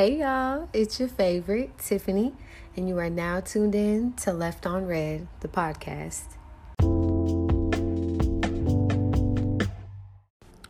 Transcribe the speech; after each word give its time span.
Hey 0.00 0.20
y'all, 0.20 0.66
it's 0.72 0.98
your 0.98 1.10
favorite, 1.10 1.76
Tiffany, 1.76 2.32
and 2.74 2.88
you 2.88 2.96
are 2.96 3.10
now 3.10 3.40
tuned 3.40 3.74
in 3.74 4.14
to 4.14 4.32
Left 4.32 4.64
on 4.64 4.86
Read, 4.86 5.28
the 5.40 5.48
podcast. 5.48 6.22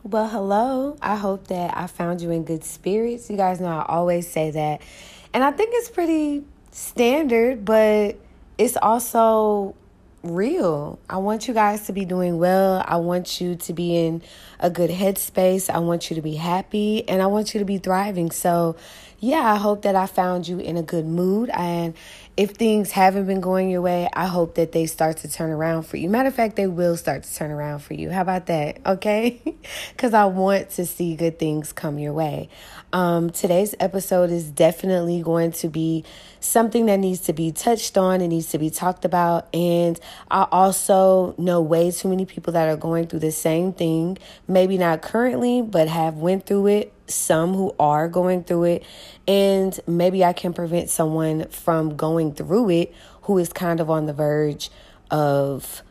Well, 0.03 0.29
hello. 0.29 0.97
I 1.01 1.15
hope 1.15 1.47
that 1.47 1.77
I 1.77 1.87
found 1.87 2.21
you 2.21 2.33
in 2.33 2.43
good 2.43 2.65
spirits. 2.65 3.31
You 3.31 3.37
guys 3.37 3.61
know 3.61 3.69
I 3.69 3.85
always 3.87 4.27
say 4.27 4.51
that. 4.51 4.83
And 5.33 5.45
I 5.45 5.53
think 5.53 5.71
it's 5.75 5.91
pretty 5.91 6.43
standard, 6.73 7.65
but 7.65 8.17
it's 8.59 8.77
also 8.83 9.77
real. 10.23 10.99
I 11.09 11.17
want 11.19 11.49
you 11.49 11.55
guys 11.55 11.87
to 11.87 11.93
be 11.93 12.05
doing 12.05 12.39
well. 12.39 12.85
I 12.87 12.97
want 12.97 13.41
you 13.41 13.55
to 13.55 13.73
be 13.73 13.97
in 13.97 14.23
a 14.59 14.71
good 14.71 14.91
headspace. 14.91 15.71
I 15.71 15.79
want 15.79 16.11
you 16.11 16.17
to 16.17 16.23
be 16.23 16.35
happy 16.35 17.09
and 17.09 17.23
I 17.23 17.27
want 17.27 17.55
you 17.55 17.61
to 17.61 17.65
be 17.65 17.79
thriving. 17.79 18.31
So, 18.31 18.77
yeah, 19.21 19.53
I 19.53 19.57
hope 19.57 19.83
that 19.83 19.95
I 19.95 20.07
found 20.07 20.49
you 20.49 20.59
in 20.59 20.79
a 20.79 20.83
good 20.83 21.05
mood. 21.05 21.51
And 21.53 21.95
if 22.39 22.53
things 22.53 22.91
haven't 22.93 23.27
been 23.27 23.43
going 23.43 23.69
your 23.69 23.83
way, 23.83 24.09
I 24.15 24.27
hope 24.27 24.55
that 24.55 24.73
they 24.73 24.87
start 24.87 25.19
to 25.19 25.31
turn 25.31 25.51
around 25.51 25.83
for 25.83 25.99
you. 25.99 26.09
Matter 26.09 26.29
of 26.29 26.35
fact, 26.35 26.57
they 26.57 26.67
will 26.67 26.97
start 26.97 27.25
to 27.25 27.35
turn 27.35 27.51
around 27.51 27.81
for 27.81 27.93
you. 27.93 28.11
How 28.11 28.23
about 28.23 28.47
that? 28.47 28.79
Okay? 28.91 29.41
Because 29.93 30.15
I 30.15 30.25
want 30.25 30.71
to 30.71 30.85
see 30.85 31.15
good 31.15 31.39
things 31.39 31.73
come 31.73 31.99
your 31.99 32.13
way. 32.13 32.49
Um, 32.93 33.31
today's 33.31 33.75
episode 33.79 34.31
is 34.31 34.51
definitely 34.51 35.23
going 35.23 35.53
to 35.53 35.69
be 35.69 36.05
something 36.41 36.87
that 36.87 36.97
needs 36.97 37.21
to 37.21 37.33
be 37.33 37.53
touched 37.53 37.97
on, 37.97 38.21
it 38.21 38.29
needs 38.29 38.49
to 38.49 38.59
be 38.59 38.69
talked 38.69 39.05
about. 39.05 39.55
And 39.55 40.01
I 40.31 40.47
also 40.51 41.35
know 41.39 41.61
way 41.61 41.93
too 41.93 42.09
many 42.09 42.25
people 42.25 42.53
that 42.55 42.69
are 42.69 42.77
going 42.77 43.07
through 43.07 43.21
the 43.21 43.31
same 43.31 43.73
thing, 43.73 44.19
maybe 44.49 44.77
not 44.77 45.03
currently, 45.03 45.63
but 45.63 45.87
have 45.87 46.17
went 46.17 46.47
through 46.47 46.67
it 46.67 46.93
some 47.11 47.55
who 47.55 47.75
are 47.79 48.09
going 48.09 48.45
through 48.45 48.65
it, 48.65 48.85
and 49.27 49.79
maybe 49.87 50.25
I 50.25 50.33
can 50.33 50.53
prevent 50.53 50.91
someone 50.91 51.49
from 51.49 51.97
going 51.97 52.35
through 52.35 52.71
it 52.71 52.95
who 53.23 53.39
is 53.39 53.53
kind 53.53 53.81
of 53.81 53.91
on 53.91 54.07
the 54.07 54.13
verge 54.13 54.71
of 55.11 55.83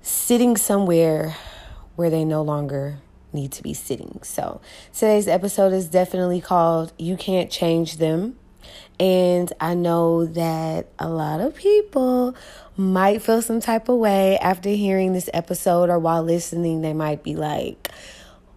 sitting 0.00 0.56
somewhere 0.56 1.36
where 1.96 2.10
they 2.10 2.24
no 2.24 2.42
longer 2.42 2.98
need 3.32 3.52
to 3.52 3.62
be 3.62 3.74
sitting. 3.74 4.20
So, 4.22 4.60
today's 4.92 5.28
episode 5.28 5.72
is 5.72 5.88
definitely 5.88 6.40
called 6.40 6.92
You 6.98 7.16
Can't 7.16 7.50
Change 7.50 7.96
Them. 7.96 8.38
And 9.00 9.52
I 9.60 9.74
know 9.74 10.26
that 10.26 10.86
a 10.98 11.08
lot 11.08 11.40
of 11.40 11.54
people 11.56 12.36
might 12.76 13.22
feel 13.22 13.42
some 13.42 13.60
type 13.60 13.88
of 13.88 13.98
way 13.98 14.38
after 14.38 14.68
hearing 14.70 15.12
this 15.12 15.28
episode 15.34 15.90
or 15.90 15.98
while 15.98 16.22
listening. 16.22 16.82
They 16.82 16.92
might 16.92 17.22
be 17.22 17.34
like, 17.34 17.88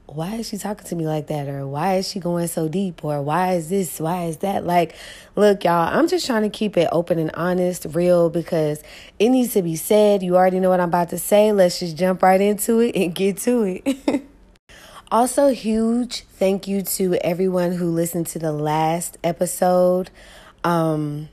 why 0.08 0.36
is 0.36 0.50
she 0.50 0.58
talking 0.58 0.88
to 0.88 0.96
me 0.96 1.06
like 1.06 1.28
that? 1.28 1.48
Or 1.48 1.68
why 1.68 1.96
is 1.96 2.08
she 2.08 2.20
going 2.20 2.48
so 2.48 2.68
deep? 2.68 3.04
Or 3.04 3.22
why 3.22 3.54
is 3.54 3.70
this? 3.70 4.00
Why 4.00 4.26
is 4.26 4.38
that? 4.38 4.66
Like, 4.66 4.96
look, 5.36 5.64
y'all, 5.64 5.98
I'm 5.98 6.08
just 6.08 6.26
trying 6.26 6.44
to 6.44 6.50
keep 6.50 6.78
it 6.78 6.88
open 6.92 7.20
and 7.20 7.32
honest, 7.34 7.86
real, 7.90 8.30
because 8.30 8.84
it 9.20 9.30
needs 9.30 9.54
to 9.54 9.62
be 9.62 9.76
said. 9.76 10.24
You 10.24 10.36
already 10.36 10.60
know 10.60 10.70
what 10.70 10.80
I'm 10.80 10.90
about 10.90 11.10
to 11.10 11.18
say. 11.18 11.52
Let's 11.52 11.80
just 11.80 11.98
jump 11.98 12.22
right 12.22 12.42
into 12.42 12.80
it 12.80 12.96
and 12.96 13.14
get 13.14 13.38
to 13.40 13.64
it. 13.64 14.24
also, 15.12 15.50
huge 15.50 16.22
thank 16.22 16.68
you 16.68 16.82
to 16.82 17.16
everyone 17.16 17.74
who 17.74 17.90
listened 17.90 18.28
to 18.28 18.40
the 18.40 18.52
last 18.52 19.18
episode. 19.24 20.10
Um, 20.64 21.30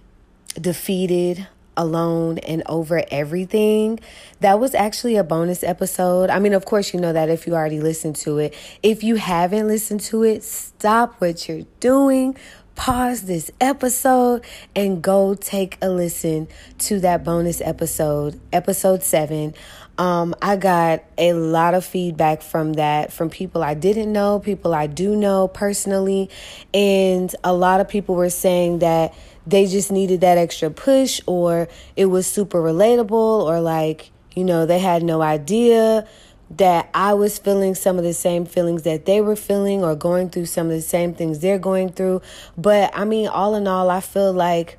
defeated 0.61 1.47
alone 1.77 2.39
and 2.39 2.63
over 2.67 3.03
everything. 3.11 4.01
That 4.41 4.61
was 4.61 4.75
actually 4.75 5.17
a 5.17 5.25
bonus 5.25 5.63
episode. 5.63 6.31
I 6.31 6.39
mean, 6.39 6.53
of 6.53 6.65
course, 6.65 6.93
you 6.93 7.01
know 7.01 7.13
that 7.13 7.29
if 7.29 7.47
you 7.47 7.55
already 7.55 7.81
listened 7.81 8.17
to 8.17 8.39
it. 8.39 8.55
If 8.83 9.03
you 9.03 9.17
haven't 9.17 9.69
listened 9.69 10.01
to 10.03 10.23
it, 10.23 10.43
stop 10.43 11.21
what 11.21 11.49
you're 11.49 11.67
doing. 11.81 12.37
Pause 12.75 13.23
this 13.23 13.51
episode 13.61 14.45
and 14.75 15.03
go 15.03 15.35
take 15.35 15.77
a 15.83 15.91
listen 15.91 16.49
to 16.79 17.01
that 17.01 17.23
bonus 17.23 17.61
episode, 17.61 18.41
episode 18.51 19.03
seven. 19.03 19.55
Um, 19.99 20.35
I 20.41 20.57
got 20.57 21.05
a 21.19 21.35
lot 21.35 21.75
of 21.75 21.85
feedback 21.85 22.41
from 22.41 22.73
that 22.75 23.13
from 23.13 23.29
people 23.29 23.63
I 23.63 23.75
didn't 23.75 24.11
know, 24.11 24.39
people 24.39 24.75
I 24.75 24.87
do 24.87 25.15
know 25.15 25.49
personally, 25.49 26.31
and 26.73 27.33
a 27.45 27.53
lot 27.53 27.81
of 27.81 27.89
people 27.89 28.15
were 28.15 28.31
saying 28.31 28.79
that 28.79 29.15
they 29.47 29.67
just 29.67 29.91
needed 29.91 30.21
that 30.21 30.39
extra 30.39 30.71
push 30.71 31.21
or 31.27 31.69
it 31.97 32.07
was 32.07 32.27
super 32.27 32.61
relatable 32.63 33.11
or 33.11 33.61
like, 33.61 34.11
you 34.35 34.45
know, 34.45 34.67
they 34.67 34.79
had 34.79 35.03
no 35.03 35.23
idea 35.23 36.07
that 36.51 36.91
I 36.93 37.15
was 37.15 37.39
feeling 37.39 37.75
some 37.75 37.99
of 37.99 38.05
the 38.05 38.13
same 38.13 38.45
feelings 38.45 38.83
that 38.83 39.07
they 39.07 39.21
were 39.21 39.37
feeling 39.37 39.83
or 39.83 39.97
going 39.97 40.29
through 40.29 40.47
some 40.47 40.67
of 40.67 40.73
the 40.73 40.83
same 40.83 41.15
things 41.15 41.39
they're 41.41 41.59
going 41.59 41.91
through. 41.91 42.21
But 42.57 42.91
I 42.95 43.05
mean, 43.05 43.29
all 43.29 43.55
in 43.55 43.67
all, 43.67 43.91
I 43.91 44.01
feel 44.01 44.33
like 44.33 44.79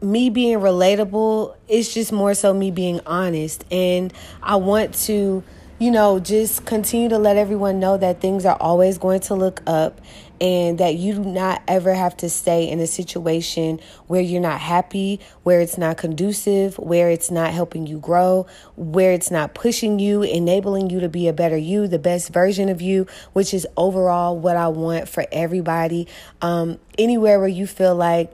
me 0.00 0.30
being 0.30 0.58
relatable 0.58 1.56
is 1.68 1.92
just 1.92 2.12
more 2.12 2.34
so 2.34 2.54
me 2.54 2.70
being 2.70 3.00
honest. 3.06 3.64
And 3.70 4.12
I 4.42 4.56
want 4.56 4.94
to, 5.06 5.42
you 5.78 5.90
know, 5.90 6.18
just 6.20 6.64
continue 6.64 7.08
to 7.10 7.18
let 7.18 7.36
everyone 7.36 7.78
know 7.78 7.96
that 7.96 8.20
things 8.20 8.46
are 8.46 8.56
always 8.60 8.98
going 8.98 9.20
to 9.20 9.34
look 9.34 9.62
up 9.66 10.00
and 10.44 10.76
that 10.76 10.96
you 10.96 11.14
do 11.14 11.24
not 11.24 11.62
ever 11.66 11.94
have 11.94 12.14
to 12.14 12.28
stay 12.28 12.68
in 12.68 12.78
a 12.78 12.86
situation 12.86 13.80
where 14.08 14.20
you're 14.20 14.42
not 14.42 14.60
happy, 14.60 15.18
where 15.42 15.62
it's 15.62 15.78
not 15.78 15.96
conducive, 15.96 16.76
where 16.78 17.08
it's 17.08 17.30
not 17.30 17.54
helping 17.54 17.86
you 17.86 17.98
grow, 17.98 18.46
where 18.76 19.12
it's 19.12 19.30
not 19.30 19.54
pushing 19.54 19.98
you, 19.98 20.22
enabling 20.22 20.90
you 20.90 21.00
to 21.00 21.08
be 21.08 21.28
a 21.28 21.32
better 21.32 21.56
you, 21.56 21.88
the 21.88 21.98
best 21.98 22.30
version 22.30 22.68
of 22.68 22.82
you, 22.82 23.06
which 23.32 23.54
is 23.54 23.66
overall 23.78 24.38
what 24.38 24.58
I 24.58 24.68
want 24.68 25.08
for 25.08 25.24
everybody. 25.32 26.08
Um, 26.42 26.78
anywhere 26.98 27.38
where 27.40 27.48
you 27.48 27.66
feel 27.66 27.94
like 27.94 28.30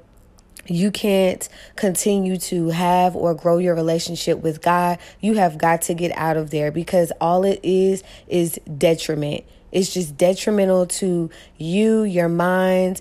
you 0.67 0.91
can't 0.91 1.49
continue 1.77 2.39
to 2.39 2.71
have 2.71 3.15
or 3.15 3.35
grow 3.35 3.59
your 3.59 3.77
relationship 3.77 4.41
with 4.41 4.61
God, 4.61 4.99
you 5.21 5.35
have 5.35 5.59
got 5.59 5.83
to 5.83 5.95
get 5.95 6.11
out 6.17 6.37
of 6.37 6.51
there 6.51 6.73
because 6.73 7.13
all 7.21 7.45
it 7.45 7.61
is 7.63 8.03
is 8.27 8.59
detriment. 8.79 9.45
It's 9.73 9.93
just 9.93 10.17
detrimental 10.17 10.87
to 10.87 11.31
you, 11.57 12.03
your 12.03 12.29
mind, 12.29 13.01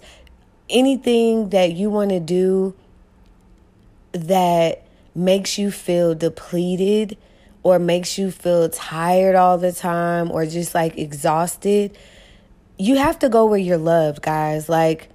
anything 0.69 1.49
that 1.49 1.73
you 1.73 1.89
want 1.89 2.11
to 2.11 2.19
do 2.19 2.75
that 4.11 4.83
makes 5.15 5.57
you 5.57 5.71
feel 5.71 6.15
depleted 6.15 7.17
or 7.63 7.79
makes 7.79 8.17
you 8.17 8.31
feel 8.31 8.69
tired 8.69 9.35
all 9.35 9.57
the 9.57 9.71
time 9.71 10.31
or 10.31 10.45
just 10.45 10.73
like 10.73 10.97
exhausted. 10.97 11.97
You 12.77 12.95
have 12.97 13.19
to 13.19 13.29
go 13.29 13.45
where 13.45 13.59
you're 13.59 13.77
loved, 13.77 14.21
guys. 14.21 14.69
Like, 14.69 15.09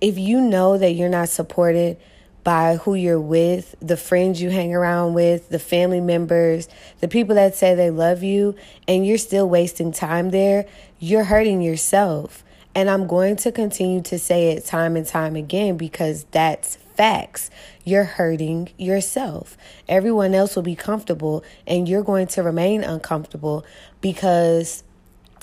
if 0.00 0.18
you 0.18 0.40
know 0.40 0.78
that 0.78 0.92
you're 0.92 1.08
not 1.08 1.28
supported, 1.28 1.96
by 2.44 2.76
who 2.76 2.94
you're 2.94 3.20
with, 3.20 3.74
the 3.80 3.96
friends 3.96 4.42
you 4.42 4.50
hang 4.50 4.74
around 4.74 5.14
with, 5.14 5.48
the 5.48 5.58
family 5.58 6.00
members, 6.00 6.68
the 7.00 7.08
people 7.08 7.34
that 7.36 7.54
say 7.54 7.74
they 7.74 7.90
love 7.90 8.22
you, 8.22 8.54
and 8.88 9.06
you're 9.06 9.18
still 9.18 9.48
wasting 9.48 9.92
time 9.92 10.30
there, 10.30 10.66
you're 10.98 11.24
hurting 11.24 11.62
yourself. 11.62 12.44
And 12.74 12.88
I'm 12.88 13.06
going 13.06 13.36
to 13.36 13.52
continue 13.52 14.00
to 14.02 14.18
say 14.18 14.48
it 14.52 14.64
time 14.64 14.96
and 14.96 15.06
time 15.06 15.36
again 15.36 15.76
because 15.76 16.24
that's 16.30 16.76
facts. 16.96 17.50
You're 17.84 18.04
hurting 18.04 18.70
yourself. 18.78 19.56
Everyone 19.88 20.34
else 20.34 20.56
will 20.56 20.62
be 20.62 20.76
comfortable, 20.76 21.44
and 21.66 21.88
you're 21.88 22.02
going 22.02 22.28
to 22.28 22.42
remain 22.42 22.82
uncomfortable 22.82 23.64
because 24.00 24.84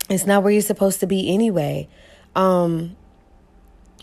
it's 0.09 0.25
not 0.25 0.43
where 0.43 0.51
you're 0.51 0.61
supposed 0.61 0.99
to 1.01 1.07
be 1.07 1.33
anyway. 1.33 1.87
Um, 2.35 2.95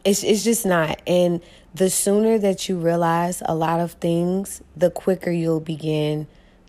it's 0.05 0.23
it's 0.23 0.45
just 0.45 0.65
not. 0.65 1.03
And 1.07 1.41
the 1.77 1.91
sooner 1.91 2.39
that 2.39 2.71
you 2.71 2.79
realize 2.79 3.43
a 3.45 3.55
lot 3.55 3.81
of 3.81 3.93
things, 3.93 4.63
the 4.75 4.91
quicker 4.91 5.31
you'll 5.31 5.61
begin 5.61 6.27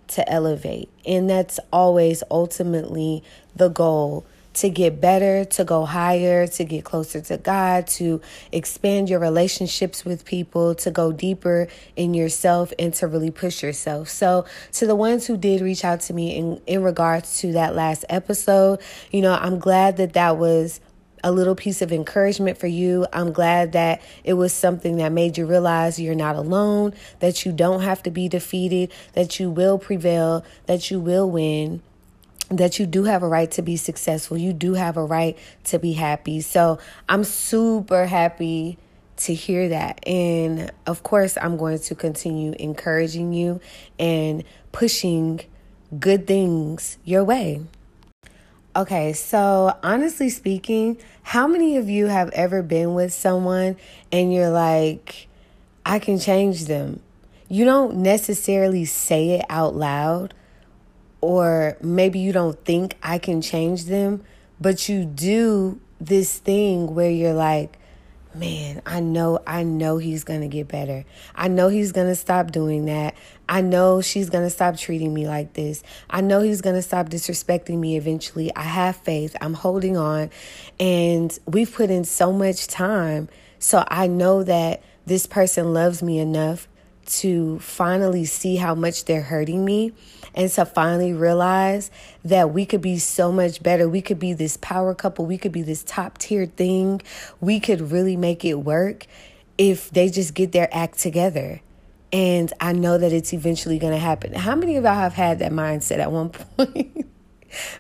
to 0.08 0.30
elevate. 0.30 0.90
And 1.06 1.30
that's 1.30 1.62
always 1.72 2.24
ultimately 2.30 3.24
the 3.56 3.70
goal 3.70 4.26
to 4.56 4.70
get 4.70 5.00
better, 5.00 5.46
to 5.46 5.64
go 5.64 5.86
higher, 5.86 6.46
to 6.48 6.64
get 6.66 6.84
closer 6.84 7.22
to 7.22 7.38
God, 7.38 7.88
to 7.88 8.20
expand 8.52 9.10
your 9.10 9.20
relationships 9.20 10.04
with 10.04 10.26
people, 10.26 10.76
to 10.76 10.92
go 10.92 11.14
deeper 11.14 11.70
in 11.96 12.14
yourself 12.14 12.74
and 12.78 12.94
to 12.96 13.08
really 13.08 13.32
push 13.32 13.64
yourself. 13.64 14.10
So, 14.10 14.46
to 14.74 14.88
the 14.88 14.96
ones 14.96 15.26
who 15.26 15.38
did 15.38 15.62
reach 15.62 15.86
out 15.86 16.02
to 16.02 16.14
me 16.14 16.36
in 16.36 16.60
in 16.68 16.84
regards 16.84 17.40
to 17.42 17.54
that 17.54 17.76
last 17.76 18.04
episode, 18.10 18.82
you 19.12 19.22
know, 19.22 19.36
I'm 19.36 19.60
glad 19.60 19.96
that 19.98 20.14
that 20.14 20.38
was 20.38 20.82
a 21.28 21.32
little 21.32 21.56
piece 21.56 21.82
of 21.82 21.92
encouragement 21.92 22.58
for 22.58 22.68
you. 22.68 23.06
I'm 23.12 23.34
glad 23.34 23.74
that 23.74 24.02
it 24.24 24.34
was 24.34 24.54
something 24.54 24.96
that 24.98 25.12
made 25.12 25.38
you 25.38 25.46
realize 25.46 26.00
you're 26.00 26.16
not 26.16 26.38
alone, 26.38 26.94
that 27.20 27.46
you 27.46 27.52
don't 27.52 27.82
have 27.82 28.02
to 28.04 28.12
be 28.12 28.30
defeated, 28.30 28.94
that 29.12 29.38
you 29.38 29.50
will 29.50 29.78
prevail, 29.78 30.46
that 30.68 30.90
you 30.90 31.02
will 31.02 31.30
win. 31.30 31.82
That 32.50 32.80
you 32.80 32.86
do 32.86 33.04
have 33.04 33.24
a 33.24 33.28
right 33.28 33.52
to 33.52 33.62
be 33.62 33.76
successful. 33.76 34.38
You 34.38 34.54
do 34.54 34.76
have 34.76 34.96
a 34.96 35.04
right 35.04 35.38
to 35.66 35.80
be 35.80 35.92
happy. 35.92 36.40
So 36.40 36.80
I'm 37.10 37.26
super 37.26 38.06
happy 38.06 38.78
to 39.18 39.34
hear 39.34 39.68
that. 39.68 40.08
And 40.08 40.72
of 40.86 41.04
course, 41.04 41.38
I'm 41.42 41.58
going 41.58 41.80
to 41.80 41.94
continue 41.96 42.54
encouraging 42.58 43.34
you 43.34 43.60
and 44.00 44.46
pushing 44.72 45.42
good 46.00 46.26
things 46.26 46.98
your 47.04 47.26
way. 47.26 47.64
Okay, 48.78 49.14
so 49.14 49.76
honestly 49.82 50.30
speaking, 50.30 51.00
how 51.24 51.48
many 51.48 51.78
of 51.78 51.90
you 51.90 52.06
have 52.06 52.30
ever 52.30 52.62
been 52.62 52.94
with 52.94 53.12
someone 53.12 53.76
and 54.12 54.32
you're 54.32 54.52
like, 54.52 55.28
I 55.84 55.98
can 55.98 56.20
change 56.20 56.66
them? 56.66 57.00
You 57.50 57.66
don't 57.66 57.96
necessarily 57.96 58.86
say 58.86 59.32
it 59.32 59.46
out 59.50 59.76
loud, 59.76 60.36
or 61.22 61.76
maybe 61.82 62.20
you 62.20 62.32
don't 62.32 62.64
think 62.66 62.96
I 63.02 63.18
can 63.18 63.42
change 63.42 63.86
them, 63.86 64.24
but 64.62 64.88
you 64.88 65.06
do 65.06 65.82
this 66.00 66.38
thing 66.38 66.94
where 66.94 67.10
you're 67.10 67.34
like, 67.34 67.80
man, 68.36 68.84
I 68.86 69.00
know, 69.00 69.40
I 69.48 69.64
know 69.64 69.98
he's 69.98 70.24
to 70.42 70.48
get 70.48 70.68
better. 70.68 71.04
I 71.36 71.48
know 71.48 71.70
he's 71.70 71.92
to 72.06 72.16
stop 72.16 72.52
doing 72.52 72.86
that. 72.86 73.16
I 73.50 73.62
know 73.62 74.02
she's 74.02 74.30
going 74.30 74.44
to 74.44 74.50
stop 74.50 74.78
treating 74.78 75.14
me 75.14 75.28
like 75.28 75.54
this. 75.54 75.84
I 76.10 76.22
know 76.22 76.42
he's 76.42 76.62
going 76.62 76.76
to 76.76 76.82
stop 76.82 77.10
disrespecting 77.10 77.80
me 77.80 77.98
eventually. 77.98 78.54
I 78.56 78.64
have 78.64 78.98
faith. 78.98 79.36
I'm 79.42 79.54
holding 79.54 79.98
on. 79.98 80.30
And 80.80 81.38
we've 81.46 81.74
put 81.74 81.90
in 81.90 82.04
so 82.04 82.34
much 82.34 82.68
time. 82.68 83.30
So 83.60 83.84
I 83.88 84.08
know 84.08 84.44
that 84.44 84.84
this 85.06 85.26
person 85.26 85.74
loves 85.74 86.04
me 86.04 86.20
enough 86.20 86.68
to 87.08 87.58
finally 87.60 88.26
see 88.26 88.58
how 88.58 88.76
much 88.76 89.06
they're 89.06 89.22
hurting 89.22 89.64
me 89.64 89.94
and 90.36 90.52
to 90.52 90.66
finally 90.66 91.14
realize 91.14 91.90
that 92.26 92.54
we 92.54 92.66
could 92.66 92.82
be 92.82 93.00
so 93.00 93.32
much 93.32 93.64
better. 93.64 93.88
We 93.88 94.02
could 94.02 94.20
be 94.20 94.34
this 94.34 94.58
power 94.58 94.94
couple. 94.94 95.26
We 95.26 95.38
could 95.38 95.54
be 95.54 95.62
this 95.62 95.84
top 95.84 96.18
tier 96.18 96.46
thing. 96.46 97.02
We 97.40 97.62
could 97.62 97.92
really 97.92 98.18
make 98.18 98.44
it 98.44 98.56
work 98.56 99.08
if 99.58 99.90
they 99.92 100.10
just 100.10 100.34
get 100.34 100.52
their 100.52 100.68
act 100.72 101.00
together. 101.00 101.62
And 102.14 102.54
I 102.62 102.72
know 102.72 102.98
that 102.98 103.12
it's 103.12 103.34
eventually 103.34 103.80
going 103.80 103.94
to 103.94 104.00
happen. 104.00 104.34
How 104.34 104.56
many 104.56 104.78
of 104.78 104.86
y'all 104.86 104.94
have 104.94 105.14
had 105.14 105.40
that 105.40 105.52
mindset 105.52 106.00
at 106.00 106.12
one 106.12 106.30
point? 106.58 107.06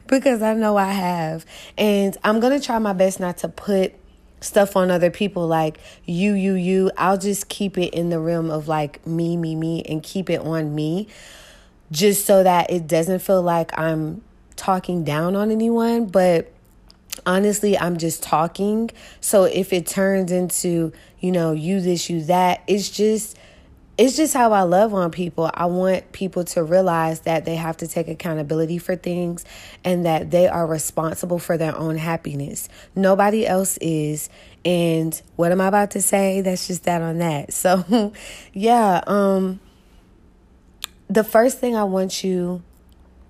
because 0.08 0.42
I 0.42 0.54
know 0.54 0.78
I 0.78 0.92
have. 0.92 1.46
And 1.78 2.18
I'm 2.24 2.40
going 2.40 2.58
to 2.60 2.66
try 2.66 2.80
my 2.80 2.94
best 2.94 3.20
not 3.20 3.38
to 3.40 3.50
put 3.50 3.94
stuff 4.40 4.76
on 4.76 4.92
other 4.92 5.10
people 5.10 5.48
like 5.48 5.80
you, 6.06 6.34
you, 6.34 6.54
you. 6.54 6.92
I'll 6.98 7.18
just 7.18 7.50
keep 7.50 7.78
it 7.78 7.94
in 7.94 8.10
the 8.10 8.20
realm 8.20 8.50
of 8.50 8.68
like 8.68 9.06
me, 9.06 9.38
me, 9.38 9.56
me, 9.56 9.84
and 9.84 10.04
keep 10.04 10.30
it 10.30 10.42
on 10.42 10.76
me 10.76 11.08
just 11.92 12.26
so 12.26 12.44
that 12.44 12.70
it 12.70 12.88
doesn't 12.88 13.20
feel 13.20 13.42
like 13.42 13.78
I'm 13.78 14.22
talking 14.56 15.04
down 15.04 15.36
on 15.36 15.52
anyone. 15.52 16.06
But 16.06 16.52
honestly, 17.26 17.78
I'm 17.78 17.98
just 17.98 18.22
talking. 18.22 18.92
So 19.22 19.46
if 19.46 19.74
it 19.74 19.88
turns 19.88 20.32
into, 20.32 20.92
you 21.20 21.32
know, 21.32 21.52
you 21.52 21.82
this, 21.82 22.10
you 22.10 22.24
that, 22.26 22.64
it's 22.68 22.90
just 22.90 23.38
it's 23.98 24.16
just 24.16 24.34
how 24.34 24.54
I 24.54 24.62
love 24.62 24.94
on 24.94 25.10
people. 25.10 25.50
I 25.54 25.66
want 25.66 26.12
people 26.12 26.44
to 26.46 26.64
realize 26.64 27.22
that 27.22 27.46
they 27.46 27.56
have 27.56 27.78
to 27.78 27.88
take 27.88 28.08
accountability 28.08 28.78
for 28.78 28.96
things 28.96 29.44
and 29.84 30.06
that 30.06 30.30
they 30.30 30.48
are 30.48 30.68
responsible 30.68 31.40
for 31.40 31.58
their 31.58 31.76
own 31.76 31.98
happiness. 31.98 32.70
Nobody 32.96 33.48
else 33.48 33.78
is. 33.78 34.30
And 34.64 35.20
what 35.36 35.52
am 35.52 35.62
I 35.62 35.68
about 35.68 35.92
to 35.92 36.02
say? 36.02 36.42
That's 36.42 36.68
just 36.68 36.84
that 36.84 37.02
on 37.02 37.18
that. 37.20 37.54
So, 37.58 38.14
yeah, 38.54 39.02
um 39.08 39.60
the 41.10 41.24
first 41.24 41.60
thing 41.60 41.76
I 41.76 41.86
want 41.86 42.24
you 42.24 42.62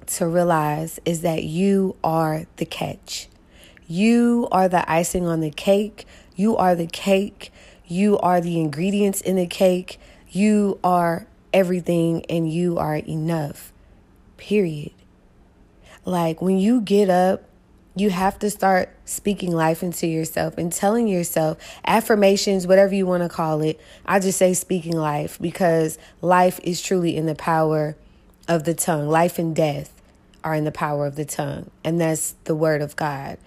to 0.08 0.28
realize 0.28 1.00
is 1.06 1.22
that 1.22 1.44
you 1.44 1.96
are 2.04 2.46
the 2.58 2.66
catch. 2.66 3.28
You 3.88 4.48
are 4.52 4.68
the 4.68 4.90
icing 4.92 5.28
on 5.28 5.40
the 5.40 5.52
cake. 5.52 6.06
You 6.36 6.58
are 6.58 6.76
the 6.76 6.88
cake. 6.88 7.52
You 7.86 8.18
are 8.20 8.42
the 8.42 8.60
ingredients 8.60 9.22
in 9.22 9.36
the 9.38 9.48
cake. 9.48 10.00
You 10.30 10.80
are 10.84 11.28
everything 11.54 12.26
and 12.30 12.52
you 12.52 12.78
are 12.78 12.96
enough. 12.96 13.72
Period. 14.38 14.92
Like 16.06 16.42
when 16.42 16.58
you 16.58 16.82
get 16.82 17.10
up, 17.10 17.44
you 17.96 18.12
have 18.12 18.38
to 18.40 18.50
start 18.50 18.96
speaking 19.06 19.52
life 19.52 19.82
into 19.82 20.06
yourself 20.06 20.58
and 20.58 20.72
telling 20.72 21.08
yourself 21.08 21.58
affirmations, 21.86 22.68
whatever 22.68 22.94
you 22.94 23.08
want 23.08 23.24
to 23.24 23.30
call 23.30 23.62
it. 23.62 23.80
I 24.06 24.20
just 24.20 24.38
say 24.38 24.54
speaking 24.54 24.96
life 24.96 25.40
because 25.42 25.98
life 26.22 26.60
is 26.64 26.82
truly 26.82 27.18
in 27.18 27.26
the 27.26 27.36
power 27.36 27.96
of 28.48 28.66
the 28.66 28.76
tongue. 28.76 29.08
Life 29.08 29.40
and 29.40 29.56
death 29.56 30.00
are 30.44 30.54
in 30.54 30.64
the 30.64 30.72
power 30.72 31.08
of 31.08 31.16
the 31.16 31.26
tongue, 31.26 31.72
and 31.84 32.00
that's 32.00 32.36
the 32.44 32.56
word 32.56 32.82
of 32.82 32.96
God. 32.96 33.38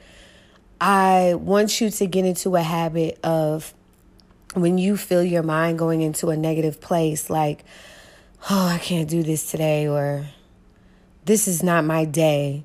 I 0.81 1.35
want 1.35 1.81
you 1.81 1.91
to 1.91 2.07
get 2.07 2.25
into 2.25 2.57
a 2.57 2.63
habit 2.63 3.19
of 3.23 3.73
when 4.55 4.79
you 4.79 4.97
feel 4.97 5.23
your 5.23 5.43
mind 5.43 5.79
going 5.79 6.01
into 6.01 6.31
a 6.31 6.37
negative 6.37 6.81
place, 6.81 7.31
like, 7.31 7.65
oh, 8.51 8.67
I 8.67 8.79
can't 8.79 9.09
do 9.09 9.23
this 9.23 9.51
today, 9.51 9.87
or 9.87 10.27
this 11.25 11.47
is 11.47 11.63
not 11.63 11.85
my 11.85 12.05
day. 12.05 12.65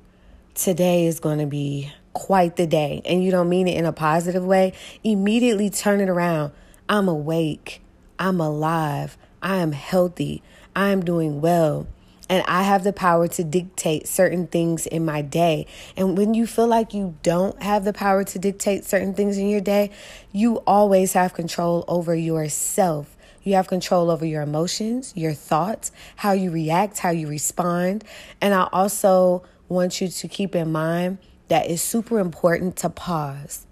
Today 0.54 1.06
is 1.06 1.20
going 1.20 1.38
to 1.38 1.46
be 1.46 1.92
quite 2.12 2.56
the 2.56 2.66
day, 2.66 3.02
and 3.04 3.22
you 3.22 3.30
don't 3.30 3.48
mean 3.48 3.68
it 3.68 3.76
in 3.76 3.84
a 3.84 3.92
positive 3.92 4.44
way, 4.44 4.72
immediately 5.04 5.70
turn 5.70 6.00
it 6.00 6.08
around. 6.08 6.52
I'm 6.88 7.08
awake. 7.08 7.82
I'm 8.18 8.40
alive. 8.40 9.18
I 9.42 9.56
am 9.56 9.72
healthy. 9.72 10.42
I 10.74 10.88
am 10.88 11.04
doing 11.04 11.40
well 11.40 11.86
and 12.28 12.44
I 12.46 12.62
have 12.62 12.84
the 12.84 12.92
power 12.92 13.28
to 13.28 13.44
dictate 13.44 14.08
certain 14.08 14.46
things 14.46 14.86
in 14.86 15.04
my 15.04 15.22
day. 15.22 15.66
And 15.96 16.18
when 16.18 16.34
you 16.34 16.46
feel 16.46 16.66
like 16.66 16.92
you 16.92 17.16
don't 17.22 17.62
have 17.62 17.84
the 17.84 17.92
power 17.92 18.24
to 18.24 18.38
dictate 18.38 18.84
certain 18.84 19.14
things 19.14 19.38
in 19.38 19.48
your 19.48 19.60
day, 19.60 19.90
you 20.32 20.56
always 20.66 21.12
have 21.12 21.34
control 21.34 21.84
over 21.86 22.14
yourself. 22.14 23.16
You 23.42 23.54
have 23.54 23.68
control 23.68 24.10
over 24.10 24.24
your 24.24 24.42
emotions, 24.42 25.12
your 25.14 25.32
thoughts, 25.32 25.92
how 26.16 26.32
you 26.32 26.50
react, 26.50 26.98
how 26.98 27.10
you 27.10 27.28
respond. 27.28 28.02
And 28.40 28.52
I 28.52 28.68
also 28.72 29.44
want 29.68 30.00
you 30.00 30.08
to 30.08 30.28
keep 30.28 30.56
in 30.56 30.72
mind 30.72 31.18
that 31.46 31.70
it's 31.70 31.82
super 31.82 32.18
important 32.18 32.76
to 32.78 32.90
pause. 32.90 33.66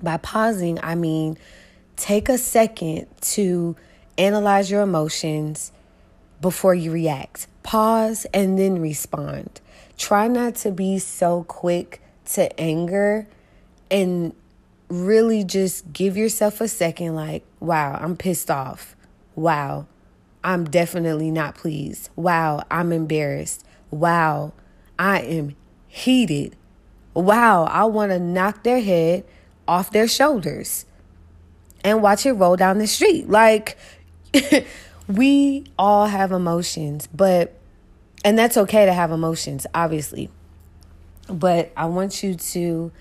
By 0.00 0.18
pausing, 0.18 0.78
I 0.82 0.94
mean 0.94 1.36
take 1.96 2.28
a 2.28 2.38
second 2.38 3.06
to 3.20 3.76
analyze 4.16 4.70
your 4.70 4.82
emotions 4.82 5.72
before 6.40 6.74
you 6.74 6.92
react. 6.92 7.46
Pause 7.62 8.26
and 8.32 8.58
then 8.58 8.80
respond. 8.80 9.60
Try 9.98 10.28
not 10.28 10.54
to 10.56 10.70
be 10.70 10.98
so 10.98 11.44
quick 11.44 12.00
to 12.32 12.58
anger 12.60 13.26
and 13.90 14.34
really 14.88 15.44
just 15.44 15.92
give 15.92 16.16
yourself 16.16 16.60
a 16.60 16.68
second 16.68 17.14
like, 17.14 17.44
wow, 17.60 17.98
I'm 18.00 18.16
pissed 18.16 18.50
off. 18.50 18.96
Wow, 19.34 19.86
I'm 20.42 20.64
definitely 20.64 21.30
not 21.30 21.54
pleased. 21.54 22.10
Wow, 22.16 22.64
I'm 22.70 22.92
embarrassed. 22.92 23.64
Wow, 23.90 24.52
I 24.98 25.20
am 25.20 25.56
heated. 25.86 26.56
Wow, 27.14 27.64
I 27.64 27.84
want 27.84 28.12
to 28.12 28.18
knock 28.18 28.62
their 28.64 28.80
head 28.80 29.24
off 29.66 29.90
their 29.90 30.08
shoulders 30.08 30.86
and 31.84 32.02
watch 32.02 32.26
it 32.26 32.32
roll 32.32 32.56
down 32.56 32.78
the 32.78 32.86
street. 32.86 33.28
Like, 33.28 33.76
we 35.16 35.64
all 35.78 36.06
have 36.06 36.32
emotions, 36.32 37.08
but, 37.12 37.54
and 38.24 38.38
that's 38.38 38.56
okay 38.56 38.86
to 38.86 38.92
have 38.92 39.10
emotions, 39.10 39.66
obviously. 39.74 40.30
But 41.28 41.72
I 41.76 41.86
want 41.86 42.22
you 42.22 42.34
to 42.34 42.92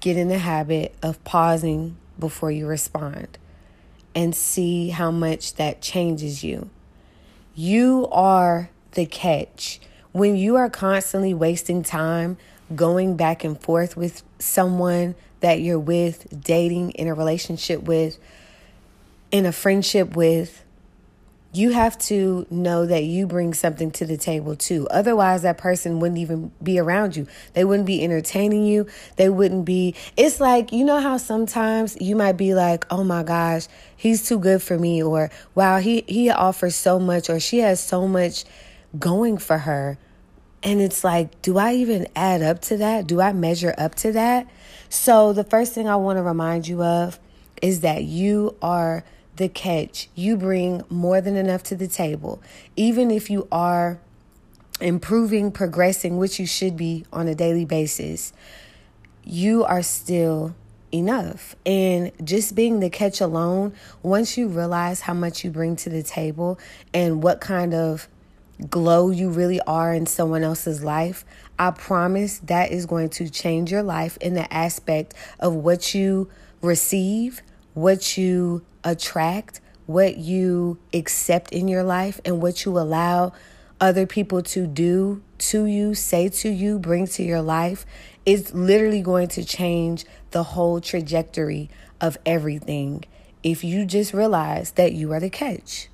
get 0.00 0.16
in 0.16 0.28
the 0.28 0.38
habit 0.38 0.94
of 1.02 1.22
pausing 1.24 1.96
before 2.18 2.50
you 2.50 2.66
respond 2.66 3.38
and 4.14 4.34
see 4.34 4.88
how 4.90 5.10
much 5.10 5.54
that 5.54 5.80
changes 5.82 6.42
you. 6.42 6.70
You 7.54 8.08
are 8.10 8.70
the 8.92 9.06
catch. 9.06 9.80
When 10.12 10.36
you 10.36 10.56
are 10.56 10.70
constantly 10.70 11.34
wasting 11.34 11.82
time 11.82 12.38
going 12.74 13.16
back 13.16 13.44
and 13.44 13.60
forth 13.60 13.96
with 13.96 14.22
someone 14.38 15.14
that 15.40 15.60
you're 15.60 15.78
with, 15.78 16.42
dating, 16.42 16.92
in 16.92 17.08
a 17.08 17.14
relationship 17.14 17.82
with, 17.82 18.18
in 19.30 19.46
a 19.46 19.52
friendship 19.52 20.16
with, 20.16 20.64
you 21.56 21.70
have 21.70 21.96
to 21.98 22.46
know 22.50 22.86
that 22.86 23.04
you 23.04 23.26
bring 23.26 23.54
something 23.54 23.90
to 23.92 24.04
the 24.04 24.16
table 24.16 24.56
too. 24.56 24.86
Otherwise, 24.90 25.42
that 25.42 25.58
person 25.58 26.00
wouldn't 26.00 26.18
even 26.18 26.52
be 26.62 26.78
around 26.78 27.16
you. 27.16 27.26
They 27.54 27.64
wouldn't 27.64 27.86
be 27.86 28.04
entertaining 28.04 28.66
you. 28.66 28.86
They 29.16 29.28
wouldn't 29.28 29.64
be. 29.64 29.94
It's 30.16 30.40
like, 30.40 30.72
you 30.72 30.84
know 30.84 31.00
how 31.00 31.16
sometimes 31.16 31.96
you 32.00 32.16
might 32.16 32.36
be 32.36 32.54
like, 32.54 32.84
oh 32.90 33.04
my 33.04 33.22
gosh, 33.22 33.66
he's 33.96 34.28
too 34.28 34.38
good 34.38 34.62
for 34.62 34.78
me, 34.78 35.02
or 35.02 35.30
wow, 35.54 35.78
he, 35.78 36.04
he 36.06 36.30
offers 36.30 36.76
so 36.76 36.98
much, 36.98 37.30
or 37.30 37.40
she 37.40 37.58
has 37.58 37.80
so 37.80 38.06
much 38.06 38.44
going 38.98 39.38
for 39.38 39.58
her. 39.58 39.98
And 40.62 40.80
it's 40.80 41.04
like, 41.04 41.40
do 41.42 41.58
I 41.58 41.74
even 41.74 42.08
add 42.16 42.42
up 42.42 42.60
to 42.62 42.76
that? 42.78 43.06
Do 43.06 43.20
I 43.20 43.32
measure 43.32 43.74
up 43.78 43.94
to 43.96 44.12
that? 44.12 44.48
So, 44.88 45.32
the 45.32 45.44
first 45.44 45.72
thing 45.72 45.88
I 45.88 45.96
want 45.96 46.16
to 46.18 46.22
remind 46.22 46.66
you 46.66 46.82
of 46.82 47.18
is 47.62 47.80
that 47.80 48.04
you 48.04 48.56
are 48.60 49.04
the 49.36 49.48
catch. 49.48 50.08
You 50.14 50.36
bring 50.36 50.82
more 50.88 51.20
than 51.20 51.36
enough 51.36 51.62
to 51.64 51.76
the 51.76 51.88
table. 51.88 52.42
Even 52.74 53.10
if 53.10 53.30
you 53.30 53.46
are 53.52 53.98
improving, 54.80 55.50
progressing, 55.52 56.18
which 56.18 56.38
you 56.38 56.46
should 56.46 56.76
be 56.76 57.04
on 57.12 57.28
a 57.28 57.34
daily 57.34 57.64
basis, 57.64 58.32
you 59.24 59.64
are 59.64 59.82
still 59.82 60.54
enough. 60.92 61.56
And 61.64 62.12
just 62.24 62.54
being 62.54 62.80
the 62.80 62.90
catch 62.90 63.20
alone, 63.20 63.72
once 64.02 64.36
you 64.36 64.48
realize 64.48 65.00
how 65.00 65.14
much 65.14 65.44
you 65.44 65.50
bring 65.50 65.76
to 65.76 65.90
the 65.90 66.02
table 66.02 66.58
and 66.94 67.22
what 67.22 67.40
kind 67.40 67.74
of 67.74 68.08
glow 68.70 69.10
you 69.10 69.28
really 69.28 69.60
are 69.62 69.92
in 69.92 70.06
someone 70.06 70.42
else's 70.42 70.82
life, 70.82 71.24
I 71.58 71.70
promise 71.70 72.38
that 72.40 72.70
is 72.70 72.86
going 72.86 73.10
to 73.10 73.28
change 73.28 73.70
your 73.70 73.82
life 73.82 74.16
in 74.18 74.34
the 74.34 74.52
aspect 74.52 75.14
of 75.40 75.54
what 75.54 75.94
you 75.94 76.30
receive, 76.62 77.42
what 77.74 78.16
you 78.16 78.64
attract, 78.86 79.60
what 79.84 80.16
you 80.16 80.78
accept 80.94 81.52
in 81.52 81.68
your 81.68 81.82
life, 81.82 82.18
and 82.24 82.40
what 82.40 82.64
you 82.64 82.78
allow 82.78 83.34
other 83.78 84.06
people 84.06 84.42
to 84.42 84.66
do 84.66 85.22
to 85.38 85.66
you, 85.66 85.94
say 85.94 86.30
to 86.30 86.48
you, 86.48 86.78
bring 86.78 87.06
to 87.06 87.22
your 87.22 87.42
life 87.42 87.84
is 88.24 88.54
literally 88.54 89.02
going 89.02 89.28
to 89.28 89.44
change 89.44 90.04
the 90.30 90.42
whole 90.42 90.80
trajectory 90.80 91.68
of 92.00 92.16
everything 92.24 93.04
if 93.42 93.62
you 93.62 93.84
just 93.84 94.12
realize 94.12 94.72
that 94.72 94.92
you 94.92 95.12
are 95.12 95.20
the 95.20 95.30
catch. 95.30 95.88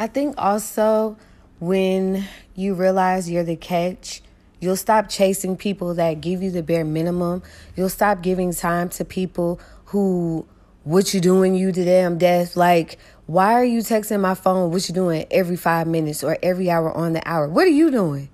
I 0.00 0.06
think 0.06 0.34
also 0.38 1.16
when 1.60 2.24
you 2.54 2.74
realize 2.74 3.30
you're 3.30 3.44
the 3.44 3.56
catch, 3.56 4.22
you'll 4.60 4.76
stop 4.76 5.08
chasing 5.08 5.56
people 5.56 5.94
that 5.94 6.20
give 6.20 6.42
you 6.42 6.50
the 6.50 6.62
bare 6.62 6.84
minimum. 6.84 7.42
You'll 7.76 7.88
stop 7.88 8.22
giving 8.22 8.52
time 8.52 8.88
to 8.90 9.04
people 9.04 9.60
who, 9.86 10.46
what 10.84 11.12
you 11.14 11.20
doing, 11.20 11.54
you 11.54 11.72
to 11.72 11.84
damn 11.84 12.18
death. 12.18 12.56
Like, 12.56 12.98
why 13.26 13.54
are 13.54 13.64
you 13.64 13.80
texting 13.80 14.20
my 14.20 14.34
phone? 14.34 14.70
What 14.70 14.88
you 14.88 14.94
doing 14.94 15.26
every 15.30 15.56
five 15.56 15.86
minutes 15.86 16.24
or 16.24 16.38
every 16.42 16.70
hour 16.70 16.92
on 16.92 17.12
the 17.12 17.28
hour? 17.28 17.48
What 17.48 17.66
are 17.66 17.70
you 17.70 17.90
doing? 17.90 18.28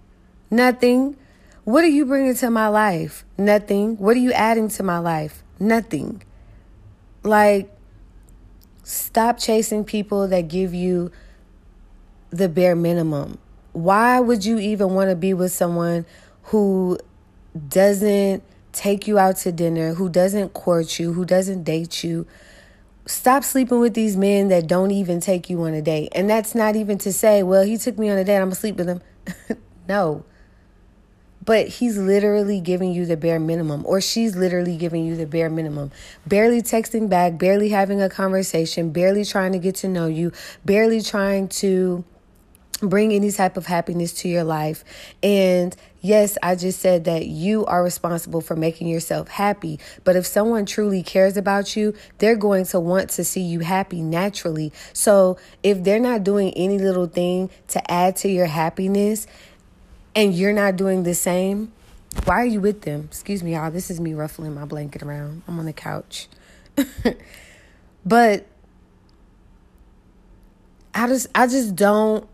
Nothing. 0.51 1.17
What 1.65 1.83
are 1.83 1.89
you 1.89 2.05
bringing 2.05 2.35
to 2.37 2.51
my 2.51 2.69
life? 2.69 3.25
Nothing. 3.39 3.97
What 3.97 4.17
are 4.17 4.21
you 4.21 4.33
adding 4.33 4.69
to 4.69 4.83
my 4.83 4.99
life? 4.99 5.43
Nothing. 5.59 6.23
Like, 7.23 7.71
stop 8.83 9.39
chasing 9.39 9.85
people 9.85 10.29
that 10.29 10.49
give 10.49 10.75
you 10.75 11.11
the 12.31 12.49
bare 12.49 12.77
minimum. 12.77 13.39
Why 13.73 14.21
would 14.21 14.45
you 14.45 14.59
even 14.59 14.95
want 14.95 15.11
to 15.11 15.17
be 15.17 15.35
with 15.35 15.53
someone 15.53 16.07
who 16.45 16.99
doesn't 17.69 18.43
take 18.73 19.07
you 19.07 19.19
out 19.19 19.37
to 19.39 19.53
dinner, 19.53 19.95
who 19.95 20.09
doesn't 20.09 20.53
court 20.53 20.99
you, 20.99 21.13
who 21.13 21.25
doesn't 21.25 21.65
date 21.65 22.05
you? 22.05 22.27
Stop 23.07 23.45
sleeping 23.45 23.81
with 23.81 23.95
these 23.95 24.17
men 24.17 24.49
that 24.49 24.67
don't 24.67 24.91
even 24.91 25.21
take 25.21 25.51
you 25.51 25.63
on 25.63 25.75
a 25.75 25.83
date. 25.83 26.09
And 26.13 26.29
that's 26.29 26.55
not 26.55 26.75
even 26.75 26.99
to 26.99 27.13
say, 27.13 27.43
well, 27.43 27.65
he 27.65 27.77
took 27.77 27.99
me 27.99 28.09
on 28.09 28.17
a 28.17 28.25
date, 28.25 28.37
I'm 28.37 28.43
going 28.43 28.51
to 28.51 28.57
sleep 28.57 28.77
with 28.77 28.89
him. 28.89 29.03
no. 29.89 30.25
But 31.45 31.69
he's 31.69 31.99
literally 31.99 32.61
giving 32.61 32.93
you 32.93 33.05
the 33.05 33.19
bare 33.19 33.39
minimum, 33.39 33.85
or 33.87 34.01
she's 34.01 34.35
literally 34.35 34.77
giving 34.77 35.05
you 35.05 35.15
the 35.17 35.27
bare 35.27 35.51
minimum. 35.51 35.91
Barely 36.27 36.63
texting 36.63 37.11
back, 37.11 37.39
barely 37.39 37.69
having 37.69 38.01
a 38.01 38.09
conversation, 38.09 38.91
barely 38.91 39.25
trying 39.25 39.53
to 39.53 39.59
get 39.59 39.75
to 39.77 39.89
know 39.89 40.07
you, 40.07 40.33
barely 40.65 41.03
trying 41.03 41.49
to 41.49 42.05
bring 42.81 43.13
any 43.13 43.31
type 43.31 43.57
of 43.57 43.67
happiness 43.67 44.13
to 44.13 44.29
your 44.29 44.45
life. 44.45 44.85
And 45.23 45.75
yes, 46.01 46.37
I 46.43 46.57
just 46.57 46.81
said 46.81 47.05
that 47.05 47.27
you 47.27 47.65
are 47.67 47.83
responsible 47.83 48.41
for 48.41 48.57
making 48.57 48.89
yourself 48.89 49.29
happy. 49.29 49.79
But 50.05 50.17
if 50.17 50.27
someone 50.27 50.67
truly 50.67 51.03
cares 51.03 51.37
about 51.37 51.77
you, 51.77 51.95
they're 52.19 52.37
going 52.37 52.65
to 52.67 52.81
want 52.81 53.11
to 53.11 53.25
see 53.25 53.43
you 53.43 53.61
happy 53.61 54.03
naturally. 54.03 54.73
So 54.93 55.39
if 55.63 55.83
they're 55.85 56.01
not 56.01 56.25
doing 56.25 56.53
any 56.55 56.79
little 56.79 57.07
thing 57.07 57.51
to 57.69 57.91
add 57.91 58.17
to 58.17 58.29
your 58.29 58.47
happiness 58.47 59.27
and 60.15 60.35
you're 60.35 60.53
not 60.53 60.77
doing 60.77 61.03
the 61.03 61.15
same, 61.15 61.73
why 62.25 62.37
are 62.37 62.47
you 62.47 62.61
with 62.61 62.83
them? 62.83 63.09
Excuse 63.11 63.43
me, 63.43 63.55
y'all. 63.55 63.71
This 63.71 63.91
is 63.91 64.01
me 64.01 64.15
ruffling 64.15 64.55
my 64.55 64.65
blanket 64.65 65.03
around. 65.03 65.43
I'm 65.49 65.59
on 65.59 65.67
the 65.67 65.73
couch. 65.73 66.29
but 68.07 68.47
I 70.95 71.09
just 71.09 71.27
I 71.35 71.47
just 71.49 71.75
don't 71.75 72.29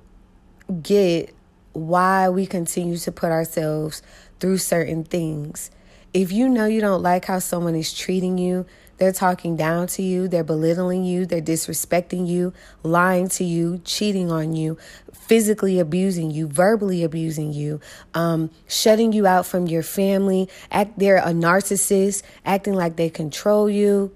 get 0.71 1.35
why 1.73 2.29
we 2.29 2.47
continue 2.47 2.97
to 2.99 3.13
put 3.13 3.31
ourselves 3.31 4.03
through 4.41 4.59
certain 4.59 5.05
things. 5.05 5.71
If 6.13 6.33
you 6.33 6.49
know 6.49 6.67
you 6.67 6.81
don't 6.81 7.03
like 7.03 7.27
how 7.27 7.39
someone 7.39 7.77
is 7.77 7.93
treating 7.93 8.37
you, 8.39 8.67
they're 8.97 9.13
talking 9.13 9.57
down 9.57 9.87
to 9.89 10.03
you, 10.03 10.29
they're 10.29 10.45
belittling 10.45 11.05
you, 11.05 11.25
they're 11.25 11.41
disrespecting 11.41 12.27
you, 12.27 12.53
lying 12.83 13.29
to 13.31 13.45
you, 13.45 13.81
cheating 13.85 14.31
on 14.31 14.53
you, 14.55 14.77
physically 15.13 15.79
abusing 15.79 16.31
you, 16.31 16.49
verbally 16.49 17.03
abusing 17.05 17.53
you, 17.53 17.81
um, 18.13 18.51
shutting 18.69 19.13
you 19.13 19.27
out 19.27 19.47
from 19.47 19.67
your 19.67 19.83
family, 19.83 20.49
act 20.71 20.99
they're 20.99 21.17
a 21.17 21.33
narcissist, 21.33 22.23
acting 22.45 22.75
like 22.75 22.97
they 22.97 23.09
control 23.09 23.71
you, 23.71 24.15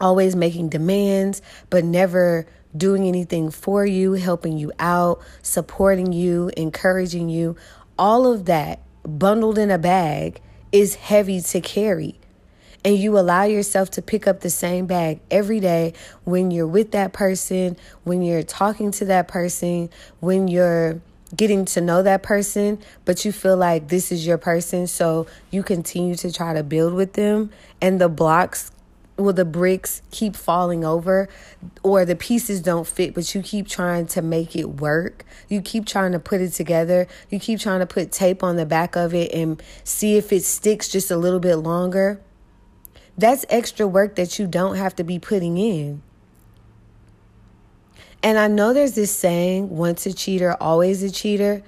always 0.00 0.34
making 0.36 0.68
demands, 0.68 1.40
but 1.70 1.84
never 1.84 2.46
doing 2.76 3.04
anything 3.04 3.50
for 3.50 3.84
you, 3.84 4.12
helping 4.14 4.56
you 4.58 4.72
out, 4.78 5.20
supporting 5.42 6.12
you, 6.12 6.50
encouraging 6.56 7.28
you, 7.28 7.56
all 7.98 8.26
of 8.32 8.46
that 8.46 8.80
bundled 9.04 9.58
in 9.58 9.70
a 9.70 9.78
bag 9.78 10.40
is 10.70 10.94
heavy 10.94 11.40
to 11.40 11.60
carry. 11.60 12.18
And 12.84 12.96
you 12.96 13.16
allow 13.16 13.44
yourself 13.44 13.90
to 13.92 14.02
pick 14.02 14.26
up 14.26 14.40
the 14.40 14.50
same 14.50 14.86
bag 14.86 15.20
every 15.30 15.60
day 15.60 15.92
when 16.24 16.50
you're 16.50 16.66
with 16.66 16.90
that 16.92 17.12
person, 17.12 17.76
when 18.02 18.22
you're 18.22 18.42
talking 18.42 18.90
to 18.92 19.04
that 19.04 19.28
person, 19.28 19.88
when 20.18 20.48
you're 20.48 21.00
getting 21.36 21.64
to 21.64 21.80
know 21.80 22.02
that 22.02 22.24
person, 22.24 22.80
but 23.04 23.24
you 23.24 23.30
feel 23.30 23.56
like 23.56 23.88
this 23.88 24.10
is 24.10 24.26
your 24.26 24.36
person. 24.36 24.88
So 24.88 25.28
you 25.50 25.62
continue 25.62 26.16
to 26.16 26.32
try 26.32 26.54
to 26.54 26.64
build 26.64 26.94
with 26.94 27.12
them, 27.12 27.50
and 27.80 28.00
the 28.00 28.08
blocks 28.08 28.71
will 29.16 29.32
the 29.32 29.44
bricks 29.44 30.02
keep 30.10 30.34
falling 30.34 30.84
over 30.84 31.28
or 31.82 32.04
the 32.04 32.16
pieces 32.16 32.60
don't 32.60 32.86
fit 32.86 33.14
but 33.14 33.34
you 33.34 33.42
keep 33.42 33.68
trying 33.68 34.06
to 34.06 34.22
make 34.22 34.56
it 34.56 34.80
work? 34.80 35.24
You 35.48 35.60
keep 35.60 35.86
trying 35.86 36.12
to 36.12 36.18
put 36.18 36.40
it 36.40 36.50
together. 36.50 37.06
You 37.30 37.38
keep 37.38 37.60
trying 37.60 37.80
to 37.80 37.86
put 37.86 38.12
tape 38.12 38.42
on 38.42 38.56
the 38.56 38.66
back 38.66 38.96
of 38.96 39.14
it 39.14 39.32
and 39.32 39.62
see 39.84 40.16
if 40.16 40.32
it 40.32 40.44
sticks 40.44 40.88
just 40.88 41.10
a 41.10 41.16
little 41.16 41.40
bit 41.40 41.56
longer. 41.56 42.20
That's 43.16 43.44
extra 43.48 43.86
work 43.86 44.16
that 44.16 44.38
you 44.38 44.46
don't 44.46 44.76
have 44.76 44.96
to 44.96 45.04
be 45.04 45.18
putting 45.18 45.58
in. 45.58 46.02
And 48.24 48.38
i 48.38 48.46
know 48.46 48.72
there's 48.72 48.94
this 48.94 49.10
saying 49.10 49.68
once 49.70 50.06
a 50.06 50.12
cheater 50.12 50.56
always 50.60 51.02
a 51.02 51.10
cheater. 51.10 51.62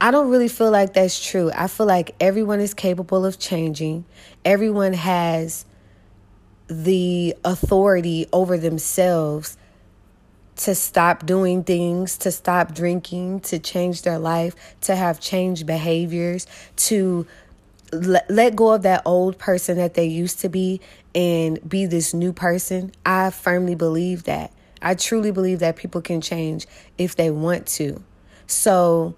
I 0.00 0.10
don't 0.10 0.30
really 0.30 0.48
feel 0.48 0.70
like 0.72 0.94
that's 0.94 1.24
true. 1.24 1.52
I 1.54 1.68
feel 1.68 1.86
like 1.86 2.16
everyone 2.18 2.58
is 2.58 2.74
capable 2.74 3.24
of 3.24 3.38
changing. 3.38 4.04
Everyone 4.44 4.94
has 4.94 5.64
the 6.72 7.36
authority 7.44 8.26
over 8.32 8.56
themselves 8.56 9.56
to 10.56 10.74
stop 10.74 11.24
doing 11.26 11.64
things, 11.64 12.18
to 12.18 12.30
stop 12.30 12.74
drinking, 12.74 13.40
to 13.40 13.58
change 13.58 14.02
their 14.02 14.18
life, 14.18 14.54
to 14.82 14.94
have 14.94 15.20
changed 15.20 15.66
behaviors, 15.66 16.46
to 16.76 17.26
let, 17.92 18.30
let 18.30 18.56
go 18.56 18.72
of 18.72 18.82
that 18.82 19.02
old 19.04 19.38
person 19.38 19.76
that 19.76 19.94
they 19.94 20.06
used 20.06 20.40
to 20.40 20.48
be 20.48 20.80
and 21.14 21.58
be 21.68 21.86
this 21.86 22.14
new 22.14 22.32
person. 22.32 22.92
I 23.04 23.30
firmly 23.30 23.74
believe 23.74 24.24
that. 24.24 24.52
I 24.80 24.94
truly 24.94 25.30
believe 25.30 25.60
that 25.60 25.76
people 25.76 26.00
can 26.00 26.20
change 26.20 26.66
if 26.98 27.16
they 27.16 27.30
want 27.30 27.66
to. 27.68 28.02
So 28.46 29.14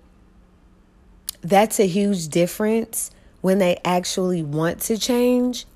that's 1.41 1.81
a 1.81 1.87
huge 1.87 2.29
difference 2.29 3.11
when 3.41 3.59
they 3.59 3.79
actually 3.85 4.43
want 4.43 4.81
to 4.83 4.99
change 4.99 5.67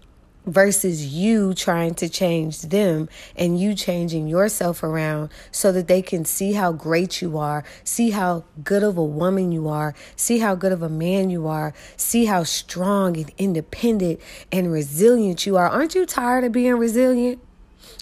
versus 0.49 1.07
you 1.07 1.55
trying 1.55 1.95
to 1.95 2.09
change 2.09 2.63
them 2.63 3.09
and 3.37 3.61
you 3.61 3.75
changing 3.75 4.27
yourself 4.27 4.83
around 4.83 5.31
so 5.51 5.71
that 5.73 5.89
they 5.89 6.03
can 6.03 6.25
see 6.25 6.55
how 6.55 6.73
great 6.73 7.21
you 7.23 7.39
are, 7.39 7.65
see 7.85 8.11
how 8.11 8.45
good 8.65 8.83
of 8.83 8.97
a 8.97 9.05
woman 9.05 9.53
you 9.53 9.69
are, 9.69 9.95
see 10.17 10.39
how 10.39 10.55
good 10.55 10.73
of 10.73 10.83
a 10.83 10.89
man 10.89 11.31
you 11.31 11.47
are, 11.47 11.75
see 11.97 12.25
how 12.25 12.43
strong 12.43 13.17
and 13.17 13.31
independent 13.39 14.21
and 14.51 14.73
resilient 14.73 15.47
you 15.47 15.57
are. 15.57 15.69
Aren't 15.69 15.95
you 15.95 16.07
tired 16.07 16.45
of 16.45 16.53
being 16.53 16.75
resilient? 16.75 17.41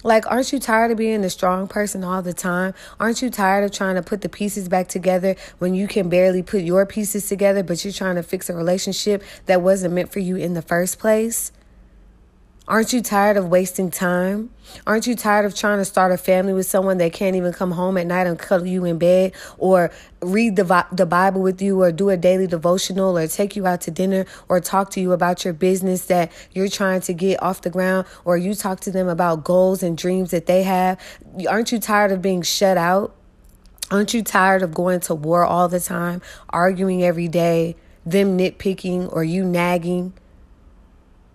Like, 0.03 0.29
aren't 0.29 0.53
you 0.53 0.59
tired 0.59 0.91
of 0.91 0.97
being 0.97 1.23
a 1.23 1.29
strong 1.29 1.67
person 1.67 2.03
all 2.03 2.21
the 2.21 2.33
time? 2.33 2.73
Aren't 2.99 3.21
you 3.21 3.29
tired 3.29 3.63
of 3.63 3.71
trying 3.71 3.95
to 3.95 4.03
put 4.03 4.21
the 4.21 4.29
pieces 4.29 4.69
back 4.69 4.87
together 4.87 5.35
when 5.57 5.73
you 5.73 5.87
can 5.87 6.07
barely 6.07 6.43
put 6.43 6.61
your 6.61 6.85
pieces 6.85 7.27
together, 7.27 7.63
but 7.63 7.83
you're 7.83 7.93
trying 7.93 8.15
to 8.15 8.23
fix 8.23 8.49
a 8.49 8.53
relationship 8.53 9.23
that 9.47 9.61
wasn't 9.61 9.95
meant 9.95 10.11
for 10.11 10.19
you 10.19 10.35
in 10.35 10.53
the 10.53 10.61
first 10.61 10.99
place? 10.99 11.51
Aren't 12.67 12.91
you 12.91 13.01
tired 13.01 13.37
of 13.37 13.47
wasting 13.47 13.89
time? 13.91 14.49
Aren't 14.85 15.07
you 15.07 15.15
tired 15.15 15.45
of 15.45 15.55
trying 15.55 15.77
to 15.77 15.85
start 15.85 16.11
a 16.11 16.17
family 16.17 16.51
with 16.51 16.65
someone 16.65 16.97
that 16.97 17.13
can't 17.13 17.37
even 17.37 17.53
come 17.53 17.71
home 17.71 17.97
at 17.97 18.05
night 18.05 18.27
and 18.27 18.37
cuddle 18.37 18.67
you 18.67 18.83
in 18.83 18.97
bed 18.97 19.31
or 19.57 19.89
read 20.21 20.57
the, 20.57 20.85
the 20.91 21.05
Bible 21.05 21.41
with 21.41 21.61
you 21.61 21.81
or 21.81 21.93
do 21.93 22.09
a 22.09 22.17
daily 22.17 22.45
devotional 22.45 23.17
or 23.17 23.25
take 23.27 23.55
you 23.55 23.65
out 23.65 23.79
to 23.81 23.91
dinner 23.91 24.25
or 24.49 24.59
talk 24.59 24.89
to 24.91 24.99
you 24.99 25.13
about 25.13 25.45
your 25.45 25.53
business 25.53 26.07
that 26.07 26.29
you're 26.51 26.67
trying 26.67 26.99
to 26.99 27.13
get 27.13 27.41
off 27.41 27.61
the 27.61 27.69
ground 27.69 28.05
or 28.25 28.35
you 28.35 28.53
talk 28.53 28.81
to 28.81 28.91
them 28.91 29.07
about 29.07 29.45
goals 29.45 29.81
and 29.81 29.97
dreams 29.97 30.31
that 30.31 30.45
they 30.45 30.63
have? 30.63 30.99
Aren't 31.49 31.71
you 31.71 31.79
tired 31.79 32.11
of 32.11 32.21
being 32.21 32.41
shut 32.41 32.75
out? 32.75 33.15
Aren't 33.91 34.13
you 34.13 34.21
tired 34.21 34.61
of 34.61 34.73
going 34.73 34.99
to 35.01 35.15
war 35.15 35.45
all 35.45 35.69
the 35.69 35.79
time, 35.79 36.21
arguing 36.49 37.01
every 37.01 37.29
day, 37.29 37.77
them 38.05 38.37
nitpicking 38.37 39.09
or 39.13 39.23
you 39.23 39.45
nagging? 39.45 40.11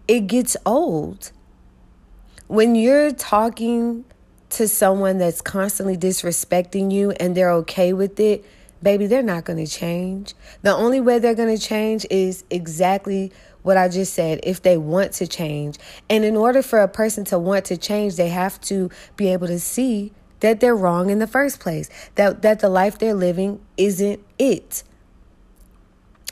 It 0.09 0.27
gets 0.27 0.57
old. 0.67 1.33
when 2.49 2.75
you're 2.75 3.13
talking 3.13 4.05
to 4.51 4.69
someone 4.69 5.17
that's 5.17 5.41
constantly 5.41 5.97
disrespecting 5.97 6.93
you 6.93 7.11
and 7.13 7.35
they're 7.35 7.51
okay 7.51 7.95
with 7.95 8.21
it, 8.21 8.45
baby, 8.83 9.07
they're 9.07 9.23
not 9.23 9.45
going 9.47 9.65
to 9.65 9.71
change. 9.71 10.35
The 10.61 10.75
only 10.75 11.01
way 11.01 11.19
they're 11.19 11.35
going 11.35 11.57
to 11.57 11.63
change 11.63 12.05
is 12.11 12.45
exactly 12.51 13.33
what 13.63 13.79
I 13.79 13.89
just 13.89 14.13
said 14.13 14.41
if 14.43 14.61
they 14.61 14.77
want 14.77 15.13
to 15.15 15.27
change. 15.27 15.79
And 16.11 16.25
in 16.25 16.37
order 16.37 16.61
for 16.63 16.81
a 16.81 16.89
person 16.89 17.25
to 17.27 17.39
want 17.39 17.65
to 17.67 17.79
change, 17.79 18.17
they 18.17 18.29
have 18.29 18.61
to 18.63 18.91
be 19.17 19.29
able 19.29 19.47
to 19.47 19.59
see 19.59 20.13
that 20.41 20.61
they're 20.61 20.77
wrong 20.77 21.09
in 21.09 21.21
the 21.21 21.27
first 21.27 21.59
place, 21.61 21.89
that, 22.17 22.43
that 22.43 22.61
the 22.61 22.69
life 22.69 22.99
they're 22.99 23.15
living 23.15 23.61
isn't 23.79 24.21
it. 24.39 24.83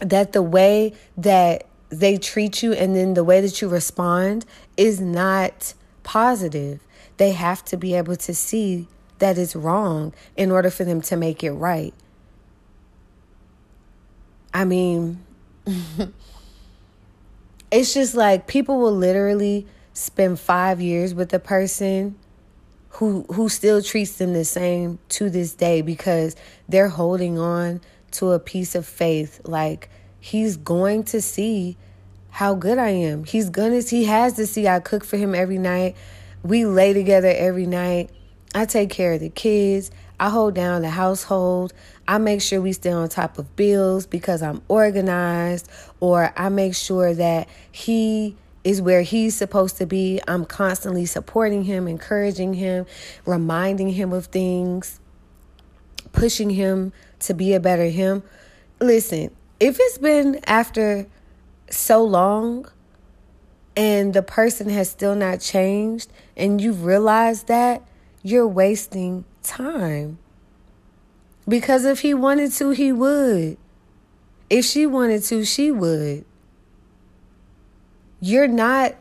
That 0.02 0.32
the 0.32 0.42
way 0.42 0.92
that 1.16 1.66
they 1.90 2.16
treat 2.16 2.62
you 2.62 2.72
and 2.72 2.96
then 2.96 3.14
the 3.14 3.24
way 3.24 3.40
that 3.40 3.60
you 3.60 3.68
respond 3.68 4.46
is 4.76 5.00
not 5.00 5.74
positive. 6.02 6.80
They 7.16 7.32
have 7.32 7.64
to 7.66 7.76
be 7.76 7.94
able 7.94 8.16
to 8.16 8.34
see 8.34 8.88
that 9.18 9.36
it's 9.36 9.54
wrong 9.54 10.14
in 10.36 10.50
order 10.50 10.70
for 10.70 10.84
them 10.84 11.00
to 11.02 11.16
make 11.16 11.44
it 11.44 11.52
right. 11.52 11.92
I 14.54 14.64
mean, 14.64 15.24
it's 17.70 17.94
just 17.94 18.14
like 18.14 18.46
people 18.46 18.78
will 18.78 18.96
literally 18.96 19.66
spend 19.92 20.40
five 20.40 20.80
years 20.80 21.14
with 21.14 21.32
a 21.34 21.38
person 21.38 22.16
who 22.94 23.24
who 23.32 23.48
still 23.48 23.82
treats 23.82 24.16
them 24.16 24.32
the 24.32 24.44
same 24.44 24.98
to 25.10 25.30
this 25.30 25.54
day 25.54 25.82
because 25.82 26.34
they're 26.68 26.88
holding 26.88 27.38
on 27.38 27.80
to 28.12 28.32
a 28.32 28.38
piece 28.38 28.74
of 28.74 28.84
faith 28.86 29.40
like 29.44 29.88
he's 30.20 30.56
going 30.56 31.04
to 31.04 31.20
see 31.20 31.76
how 32.30 32.54
good 32.54 32.78
I 32.78 32.90
am. 32.90 33.24
He's 33.24 33.50
gonna 33.50 33.80
he 33.80 34.04
has 34.04 34.34
to 34.34 34.46
see 34.46 34.68
I 34.68 34.80
cook 34.80 35.04
for 35.04 35.16
him 35.16 35.34
every 35.34 35.58
night. 35.58 35.96
We 36.42 36.64
lay 36.64 36.92
together 36.92 37.32
every 37.34 37.66
night. 37.66 38.10
I 38.54 38.64
take 38.64 38.90
care 38.90 39.14
of 39.14 39.20
the 39.20 39.30
kids. 39.30 39.90
I 40.18 40.28
hold 40.28 40.54
down 40.54 40.82
the 40.82 40.90
household. 40.90 41.72
I 42.06 42.18
make 42.18 42.42
sure 42.42 42.60
we 42.60 42.72
stay 42.72 42.90
on 42.90 43.08
top 43.08 43.38
of 43.38 43.56
bills 43.56 44.06
because 44.06 44.42
I'm 44.42 44.62
organized, 44.68 45.68
or 45.98 46.32
I 46.36 46.48
make 46.50 46.74
sure 46.74 47.14
that 47.14 47.48
he 47.72 48.36
is 48.64 48.82
where 48.82 49.02
he's 49.02 49.34
supposed 49.34 49.78
to 49.78 49.86
be. 49.86 50.20
I'm 50.28 50.44
constantly 50.44 51.06
supporting 51.06 51.64
him, 51.64 51.88
encouraging 51.88 52.54
him, 52.54 52.86
reminding 53.24 53.90
him 53.90 54.12
of 54.12 54.26
things, 54.26 55.00
pushing 56.12 56.50
him 56.50 56.92
to 57.20 57.32
be 57.32 57.54
a 57.54 57.60
better 57.60 57.86
him. 57.86 58.22
Listen, 58.80 59.30
if 59.60 59.76
it's 59.78 59.98
been 59.98 60.40
after 60.46 61.06
so 61.70 62.02
long 62.02 62.66
and 63.76 64.14
the 64.14 64.22
person 64.22 64.70
has 64.70 64.90
still 64.90 65.14
not 65.14 65.40
changed 65.40 66.10
and 66.36 66.60
you 66.60 66.72
realize 66.72 67.44
that, 67.44 67.82
you're 68.22 68.48
wasting 68.48 69.24
time. 69.42 70.18
Because 71.46 71.84
if 71.84 72.00
he 72.00 72.14
wanted 72.14 72.52
to, 72.52 72.70
he 72.70 72.90
would. 72.90 73.58
If 74.48 74.64
she 74.64 74.86
wanted 74.86 75.22
to, 75.24 75.44
she 75.44 75.70
would. 75.70 76.24
You're 78.20 78.48
not 78.48 78.94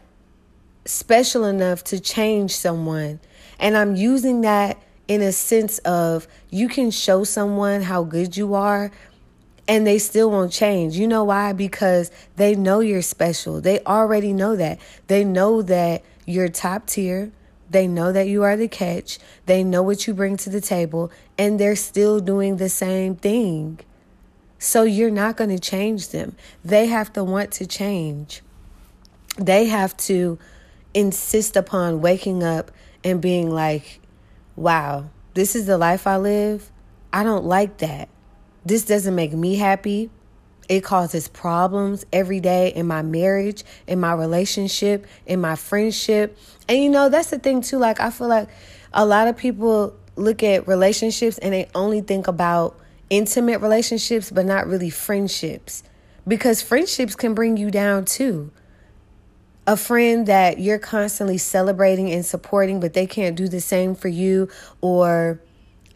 special 0.86 1.46
enough 1.46 1.84
to 1.86 2.00
change 2.00 2.52
someone. 2.56 3.20
And 3.60 3.78
I'm 3.78 3.96
using 3.96 4.42
that 4.42 4.78
in 5.08 5.22
a 5.22 5.32
sense 5.32 5.80
of 5.80 6.28
you 6.50 6.70
can 6.70 6.92
show 6.92 7.24
someone 7.24 7.82
how 7.82 8.04
good 8.04 8.38
you 8.38 8.54
are 8.54 8.92
and 9.70 9.86
they 9.86 10.00
still 10.00 10.32
won't 10.32 10.52
change. 10.52 10.98
You 10.98 11.08
know 11.08 11.24
why? 11.24 11.54
Because 11.54 12.10
they 12.38 12.56
know 12.56 12.80
you're 12.80 13.04
special. 13.04 13.62
They 13.62 13.80
already 13.82 14.34
know 14.34 14.56
that. 14.56 14.80
They 15.06 15.24
know 15.24 15.62
that 15.62 16.04
you're 16.26 16.50
top 16.50 16.88
tier. 16.88 17.32
They 17.70 17.88
know 17.88 18.12
that 18.12 18.28
you 18.28 18.42
are 18.42 18.58
the 18.58 18.68
catch. 18.68 19.20
They 19.46 19.64
know 19.64 19.84
what 19.84 20.08
you 20.08 20.16
bring 20.16 20.38
to 20.38 20.50
the 20.50 20.60
table, 20.60 21.12
and 21.38 21.60
they're 21.60 21.76
still 21.76 22.20
doing 22.20 22.58
the 22.58 22.68
same 22.68 23.16
thing. 23.16 23.80
So 24.58 24.84
you're 24.84 25.12
not 25.12 25.38
going 25.38 25.52
to 25.52 25.60
change 25.60 26.10
them. 26.10 26.36
They 26.66 26.88
have 26.88 27.14
to 27.14 27.24
want 27.24 27.52
to 27.54 27.68
change. 27.68 28.42
They 29.38 29.66
have 29.66 29.96
to 29.98 30.40
insist 30.96 31.56
upon 31.56 32.02
waking 32.02 32.44
up 32.44 32.72
and 33.04 33.22
being 33.22 33.52
like, 33.52 34.02
wow, 34.56 35.12
this 35.36 35.56
is 35.56 35.68
the 35.68 35.78
life 35.78 36.08
I 36.08 36.18
live. 36.18 36.72
I 37.14 37.24
don't 37.24 37.46
like 37.46 37.78
that. 37.78 38.10
This 38.66 38.84
doesn't 38.86 39.16
make 39.16 39.34
me 39.34 39.56
happy. 39.56 40.10
It 40.68 40.84
causes 40.84 41.28
problems 41.28 42.06
every 42.14 42.40
day 42.40 42.70
in 42.70 42.86
my 42.86 43.02
marriage, 43.02 43.64
in 43.88 44.00
my 44.00 44.14
relationship, 44.14 45.08
in 45.26 45.42
my 45.42 45.56
friendship. 45.56 46.38
And 46.68 46.78
you 46.78 46.90
know, 46.90 47.10
that's 47.10 47.32
the 47.32 47.40
thing 47.40 47.62
too. 47.62 47.80
Like, 47.80 48.00
I 48.00 48.12
feel 48.12 48.28
like 48.28 48.50
a 48.94 49.06
lot 49.06 49.28
of 49.28 49.36
people 49.36 49.96
look 50.16 50.44
at 50.44 50.68
relationships 50.68 51.38
and 51.40 51.54
they 51.54 51.70
only 51.74 52.02
think 52.02 52.28
about 52.28 52.78
intimate 53.10 53.62
relationships, 53.62 54.30
but 54.30 54.46
not 54.46 54.68
really 54.68 54.92
friendships. 54.92 55.82
Because 56.28 56.62
friendships 56.62 57.16
can 57.16 57.34
bring 57.34 57.58
you 57.58 57.72
down 57.72 58.06
too. 58.06 58.52
A 59.66 59.78
friend 59.78 60.28
that 60.28 60.60
you're 60.60 60.80
constantly 60.80 61.38
celebrating 61.38 62.12
and 62.12 62.26
supporting, 62.26 62.80
but 62.80 62.94
they 62.94 63.08
can't 63.08 63.36
do 63.36 63.48
the 63.48 63.62
same 63.62 63.96
for 63.96 64.08
you, 64.08 64.50
or 64.82 65.40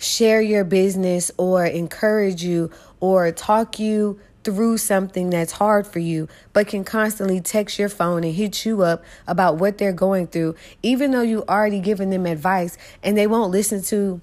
share 0.03 0.41
your 0.41 0.63
business 0.63 1.31
or 1.37 1.65
encourage 1.65 2.43
you 2.43 2.69
or 2.99 3.31
talk 3.31 3.79
you 3.79 4.19
through 4.43 4.77
something 4.77 5.29
that's 5.29 5.53
hard 5.53 5.87
for 5.87 5.99
you, 5.99 6.27
but 6.51 6.67
can 6.67 6.83
constantly 6.83 7.39
text 7.39 7.79
your 7.79 7.89
phone 7.89 8.23
and 8.23 8.35
hit 8.35 8.65
you 8.65 8.81
up 8.81 9.03
about 9.25 9.57
what 9.57 9.77
they're 9.77 9.93
going 9.93 10.27
through, 10.27 10.55
even 10.81 11.11
though 11.11 11.21
you 11.21 11.43
already 11.47 11.79
given 11.79 12.09
them 12.09 12.25
advice 12.25 12.77
and 13.01 13.17
they 13.17 13.27
won't 13.27 13.51
listen 13.51 13.81
to 13.81 14.21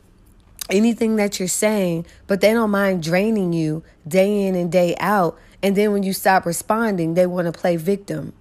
anything 0.68 1.16
that 1.16 1.38
you're 1.38 1.48
saying, 1.48 2.06
but 2.26 2.40
they 2.40 2.52
don't 2.52 2.70
mind 2.70 3.02
draining 3.02 3.52
you 3.52 3.82
day 4.06 4.46
in 4.46 4.54
and 4.54 4.70
day 4.70 4.94
out. 5.00 5.38
And 5.62 5.76
then 5.76 5.92
when 5.92 6.02
you 6.02 6.12
stop 6.12 6.46
responding, 6.46 7.14
they 7.14 7.26
want 7.26 7.46
to 7.46 7.58
play 7.58 7.76
victim. 7.76 8.32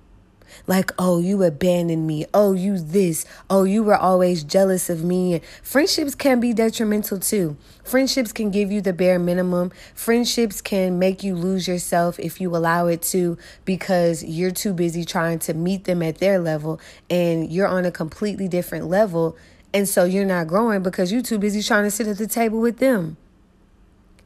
Like, 0.70 0.92
oh, 1.00 1.18
you 1.18 1.42
abandoned 1.42 2.06
me. 2.06 2.28
Oh, 2.32 2.54
you 2.54 2.78
this. 2.78 3.26
Oh, 3.50 3.64
you 3.64 3.82
were 3.82 3.98
always 3.98 4.44
jealous 4.44 4.88
of 4.88 5.04
me. 5.04 5.42
Friendships 5.64 6.14
can 6.14 6.40
be 6.40 6.54
detrimental 6.54 7.18
too. 7.18 7.58
Friendships 7.84 8.32
can 8.32 8.52
give 8.52 8.72
you 8.72 8.80
the 8.80 8.94
bare 8.94 9.18
minimum. 9.18 9.72
Friendships 9.96 10.62
can 10.62 11.00
make 11.00 11.24
you 11.24 11.34
lose 11.34 11.68
yourself 11.68 12.20
if 12.20 12.40
you 12.40 12.56
allow 12.56 12.86
it 12.86 13.02
to 13.02 13.36
because 13.66 14.24
you're 14.24 14.52
too 14.52 14.72
busy 14.72 15.04
trying 15.04 15.40
to 15.40 15.56
meet 15.56 15.86
them 15.86 16.04
at 16.04 16.20
their 16.20 16.38
level 16.38 16.80
and 17.10 17.52
you're 17.52 17.68
on 17.68 17.84
a 17.84 17.92
completely 17.92 18.48
different 18.48 18.86
level. 18.86 19.36
And 19.74 19.90
so 19.90 20.04
you're 20.04 20.24
not 20.24 20.46
growing 20.46 20.84
because 20.84 21.12
you're 21.12 21.24
too 21.24 21.40
busy 21.40 21.64
trying 21.64 21.86
to 21.86 21.92
sit 21.92 22.06
at 22.06 22.20
the 22.20 22.28
table 22.28 22.62
with 22.62 22.78
them. 22.78 23.18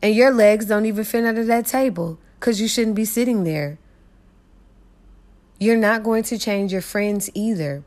And 0.01 0.13
your 0.13 0.31
legs 0.31 0.65
don't 0.65 0.85
even 0.85 1.05
fit 1.05 1.23
under 1.23 1.45
that 1.45 1.67
table 1.67 2.19
because 2.37 2.59
you 2.59 2.67
shouldn't 2.67 2.97
be 2.97 3.05
sitting 3.05 3.45
there. 3.45 3.79
You're 5.59 5.77
not 5.77 6.03
going 6.03 6.23
to 6.23 6.37
change 6.37 6.71
your 6.71 6.81
friends 6.81 7.29
either. 7.33 7.83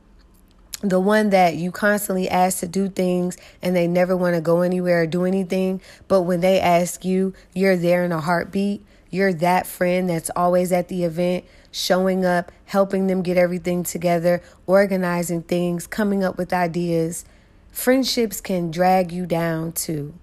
The 0.83 1.01
one 1.01 1.31
that 1.31 1.57
you 1.57 1.73
constantly 1.73 2.29
ask 2.29 2.61
to 2.61 2.69
do 2.69 2.89
things 2.89 3.37
and 3.63 3.75
they 3.75 3.89
never 3.89 4.17
want 4.17 4.35
to 4.35 4.41
go 4.41 4.61
anywhere 4.61 5.03
or 5.03 5.07
do 5.07 5.25
anything, 5.25 5.81
but 6.07 6.23
when 6.23 6.41
they 6.41 6.61
ask 6.61 7.05
you, 7.05 7.35
you're 7.55 7.77
there 7.77 8.05
in 8.05 8.13
a 8.13 8.21
heartbeat. 8.21 8.85
You're 9.11 9.33
that 9.35 9.67
friend 9.67 10.09
that's 10.09 10.31
always 10.37 10.73
at 10.73 10.89
the 10.89 11.05
event, 11.05 11.45
showing 11.73 12.25
up, 12.25 12.53
helping 12.67 13.07
them 13.07 13.23
get 13.23 13.39
everything 13.39 13.85
together, 13.85 14.43
organizing 14.67 15.43
things, 15.43 15.87
coming 15.87 16.23
up 16.23 16.37
with 16.37 16.53
ideas. 16.53 17.25
Friendships 17.71 18.41
can 18.41 18.71
drag 18.71 19.13
you 19.13 19.27
down 19.27 19.73
too. 19.73 20.15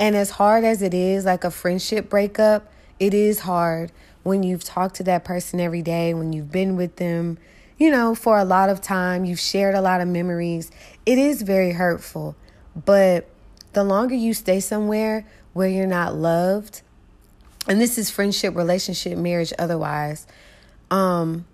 And 0.00 0.16
as 0.16 0.30
hard 0.30 0.64
as 0.64 0.82
it 0.82 0.92
is, 0.92 1.24
like 1.24 1.44
a 1.44 1.50
friendship 1.50 2.10
breakup, 2.10 2.72
it 2.98 3.14
is 3.14 3.40
hard 3.40 3.92
when 4.24 4.42
you've 4.42 4.64
talked 4.64 4.96
to 4.96 5.04
that 5.04 5.24
person 5.24 5.60
every 5.60 5.82
day, 5.82 6.12
when 6.14 6.32
you've 6.32 6.50
been 6.50 6.76
with 6.76 6.96
them, 6.96 7.38
you 7.78 7.90
know, 7.90 8.14
for 8.14 8.38
a 8.38 8.44
lot 8.44 8.70
of 8.70 8.80
time, 8.80 9.24
you've 9.24 9.40
shared 9.40 9.74
a 9.74 9.80
lot 9.80 10.00
of 10.00 10.08
memories. 10.08 10.70
It 11.06 11.18
is 11.18 11.42
very 11.42 11.72
hurtful. 11.72 12.34
But 12.84 13.28
the 13.72 13.84
longer 13.84 14.14
you 14.14 14.34
stay 14.34 14.60
somewhere 14.60 15.26
where 15.52 15.68
you're 15.68 15.86
not 15.86 16.14
loved, 16.14 16.82
and 17.68 17.80
this 17.80 17.98
is 17.98 18.10
friendship, 18.10 18.56
relationship, 18.56 19.16
marriage, 19.18 19.52
otherwise, 19.58 20.26
um, 20.90 21.44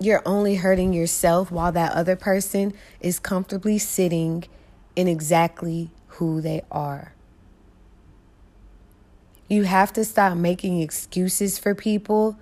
you're 0.00 0.22
only 0.26 0.56
hurting 0.56 0.92
yourself 0.92 1.50
while 1.50 1.72
that 1.72 1.92
other 1.92 2.16
person 2.16 2.74
is 3.00 3.18
comfortably 3.18 3.78
sitting 3.78 4.44
in 4.96 5.08
exactly 5.08 5.90
who 6.06 6.40
they 6.40 6.62
are. 6.70 7.14
You 9.48 9.64
have 9.64 9.92
to 9.94 10.04
stop 10.04 10.36
making 10.36 10.80
excuses 10.80 11.58
for 11.58 11.74
people 11.74 12.38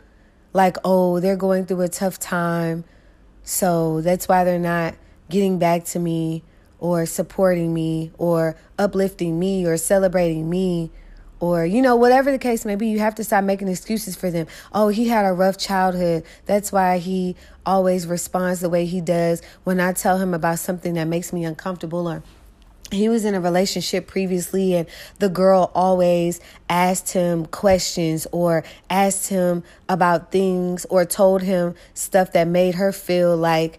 like, 0.53 0.77
oh, 0.85 1.21
they're 1.21 1.37
going 1.37 1.67
through 1.67 1.81
a 1.83 1.89
tough 1.89 2.19
time. 2.19 2.85
So 3.43 4.01
that's 4.01 4.29
why 4.29 4.45
they're 4.45 4.59
not 4.59 4.95
getting 5.29 5.59
back 5.59 5.85
to 5.87 5.99
me 5.99 6.45
or 6.79 7.07
supporting 7.07 7.73
me 7.73 8.11
or 8.19 8.57
uplifting 8.79 9.39
me 9.39 9.67
or 9.67 9.77
celebrating 9.77 10.49
me 10.49 10.91
or 11.39 11.65
you 11.65 11.83
know 11.83 11.97
whatever 11.97 12.31
the 12.31 12.39
case 12.39 12.65
may 12.65 12.77
be 12.77 12.89
you 12.89 12.99
have 12.99 13.15
to 13.15 13.25
stop 13.25 13.43
making 13.45 13.69
excuses 13.69 14.15
for 14.15 14.31
them 14.31 14.47
oh 14.73 14.89
he 14.89 15.09
had 15.09 15.25
a 15.25 15.33
rough 15.33 15.57
childhood 15.57 16.25
that's 16.45 16.71
why 16.71 16.99
he 16.99 17.35
always 17.65 18.07
responds 18.07 18.61
the 18.61 18.69
way 18.69 18.85
he 18.85 19.01
does 19.01 19.43
when 19.65 19.81
i 19.81 19.93
tell 19.93 20.19
him 20.19 20.35
about 20.35 20.59
something 20.59 20.95
that 20.95 21.07
makes 21.07 21.33
me 21.33 21.45
uncomfortable 21.45 22.09
or 22.09 22.23
he 22.93 23.09
was 23.09 23.25
in 23.25 23.35
a 23.35 23.41
relationship 23.41 24.07
previously 24.07 24.75
and 24.75 24.89
the 25.19 25.29
girl 25.29 25.71
always 25.75 26.41
asked 26.69 27.13
him 27.13 27.47
questions 27.47 28.27
or 28.33 28.65
asked 28.91 29.29
him 29.29 29.63
about 29.89 30.31
things 30.31 30.85
or 30.87 31.05
told 31.05 31.43
him 31.43 31.75
stuff 31.95 32.33
that 32.33 32.47
made 32.47 32.75
her 32.75 32.93
feel 32.93 33.37
like 33.37 33.79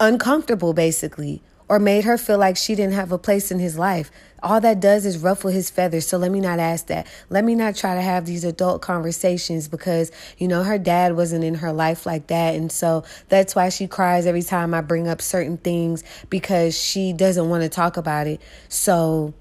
uncomfortable 0.00 0.72
basically 0.72 1.42
or 1.68 1.78
made 1.78 2.04
her 2.04 2.16
feel 2.16 2.38
like 2.38 2.56
she 2.56 2.74
didn't 2.74 2.94
have 2.94 3.12
a 3.12 3.18
place 3.18 3.50
in 3.50 3.58
his 3.58 3.78
life. 3.78 4.10
All 4.42 4.60
that 4.60 4.80
does 4.80 5.04
is 5.04 5.18
ruffle 5.18 5.50
his 5.50 5.68
feathers. 5.68 6.06
So 6.06 6.16
let 6.16 6.30
me 6.30 6.40
not 6.40 6.58
ask 6.58 6.86
that. 6.86 7.06
Let 7.28 7.44
me 7.44 7.54
not 7.54 7.74
try 7.74 7.94
to 7.94 8.00
have 8.00 8.24
these 8.24 8.44
adult 8.44 8.82
conversations 8.82 9.66
because, 9.66 10.12
you 10.38 10.46
know, 10.46 10.62
her 10.62 10.78
dad 10.78 11.16
wasn't 11.16 11.44
in 11.44 11.56
her 11.56 11.72
life 11.72 12.06
like 12.06 12.28
that. 12.28 12.54
And 12.54 12.70
so 12.70 13.04
that's 13.28 13.56
why 13.56 13.68
she 13.68 13.86
cries 13.88 14.26
every 14.26 14.42
time 14.42 14.74
I 14.74 14.80
bring 14.80 15.08
up 15.08 15.20
certain 15.20 15.56
things 15.56 16.04
because 16.30 16.78
she 16.78 17.12
doesn't 17.12 17.48
want 17.48 17.64
to 17.64 17.68
talk 17.68 17.96
about 17.96 18.26
it. 18.26 18.40
So 18.68 19.34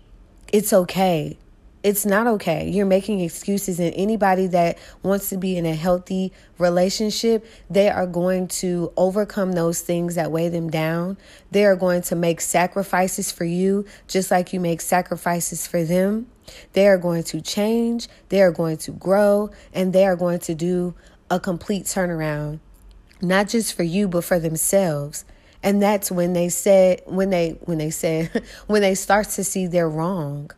it's 0.51 0.73
okay 0.73 1.37
it's 1.83 2.05
not 2.05 2.27
okay. 2.27 2.69
You're 2.69 2.85
making 2.85 3.19
excuses, 3.19 3.79
and 3.79 3.93
anybody 3.95 4.47
that 4.47 4.77
wants 5.03 5.29
to 5.29 5.37
be 5.37 5.57
in 5.57 5.65
a 5.65 5.75
healthy 5.75 6.33
relationship, 6.57 7.45
they 7.69 7.89
are 7.89 8.07
going 8.07 8.47
to 8.47 8.91
overcome 8.97 9.51
those 9.51 9.81
things 9.81 10.15
that 10.15 10.31
weigh 10.31 10.49
them 10.49 10.69
down. 10.69 11.17
They 11.51 11.65
are 11.65 11.75
going 11.75 12.01
to 12.03 12.15
make 12.15 12.41
sacrifices 12.41 13.31
for 13.31 13.45
you, 13.45 13.85
just 14.07 14.31
like 14.31 14.53
you 14.53 14.59
make 14.59 14.81
sacrifices 14.81 15.67
for 15.67 15.83
them. 15.83 16.27
They 16.73 16.87
are 16.87 16.97
going 16.97 17.23
to 17.25 17.41
change, 17.41 18.07
they 18.29 18.41
are 18.41 18.51
going 18.51 18.77
to 18.77 18.91
grow, 18.91 19.51
and 19.73 19.93
they 19.93 20.05
are 20.05 20.15
going 20.15 20.39
to 20.39 20.55
do 20.55 20.95
a 21.29 21.39
complete 21.39 21.83
turnaround, 21.83 22.59
not 23.21 23.49
just 23.49 23.73
for 23.73 23.83
you, 23.83 24.07
but 24.07 24.23
for 24.23 24.39
themselves. 24.39 25.25
And 25.61 25.81
that's 25.81 26.11
when 26.11 26.33
they 26.33 26.49
said, 26.49 27.01
when 27.05 27.29
they, 27.29 27.57
when 27.61 27.77
they 27.77 27.89
said, 27.89 28.43
when 28.67 28.81
they 28.81 28.95
start 28.95 29.29
to 29.29 29.43
see 29.43 29.67
they're 29.67 29.89
wrong. 29.89 30.51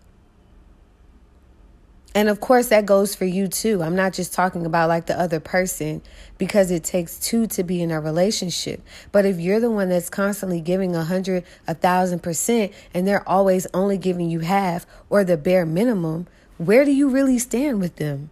And 2.15 2.27
of 2.27 2.39
course, 2.39 2.67
that 2.69 2.85
goes 2.87 3.13
for 3.13 3.25
you 3.25 3.47
too. 3.47 3.83
I'm 3.83 3.95
not 3.95 4.13
just 4.13 4.33
talking 4.33 4.65
about 4.65 4.89
like 4.89 5.05
the 5.05 5.19
other 5.19 5.39
person 5.39 6.01
because 6.39 6.71
it 6.71 6.83
takes 6.83 7.19
two 7.19 7.45
to 7.47 7.63
be 7.63 7.81
in 7.81 7.91
a 7.91 8.01
relationship. 8.01 8.81
But 9.11 9.25
if 9.25 9.39
you're 9.39 9.59
the 9.59 9.69
one 9.69 9.89
that's 9.89 10.09
constantly 10.09 10.59
giving 10.59 10.95
a 10.95 11.03
hundred, 11.03 11.43
a 11.67 11.75
thousand 11.75 12.23
percent, 12.23 12.73
and 12.93 13.07
they're 13.07 13.27
always 13.29 13.67
only 13.73 13.97
giving 13.97 14.29
you 14.29 14.39
half 14.39 14.87
or 15.09 15.23
the 15.23 15.37
bare 15.37 15.67
minimum, 15.67 16.25
where 16.57 16.83
do 16.83 16.91
you 16.91 17.09
really 17.09 17.37
stand 17.37 17.79
with 17.79 17.97
them? 17.97 18.31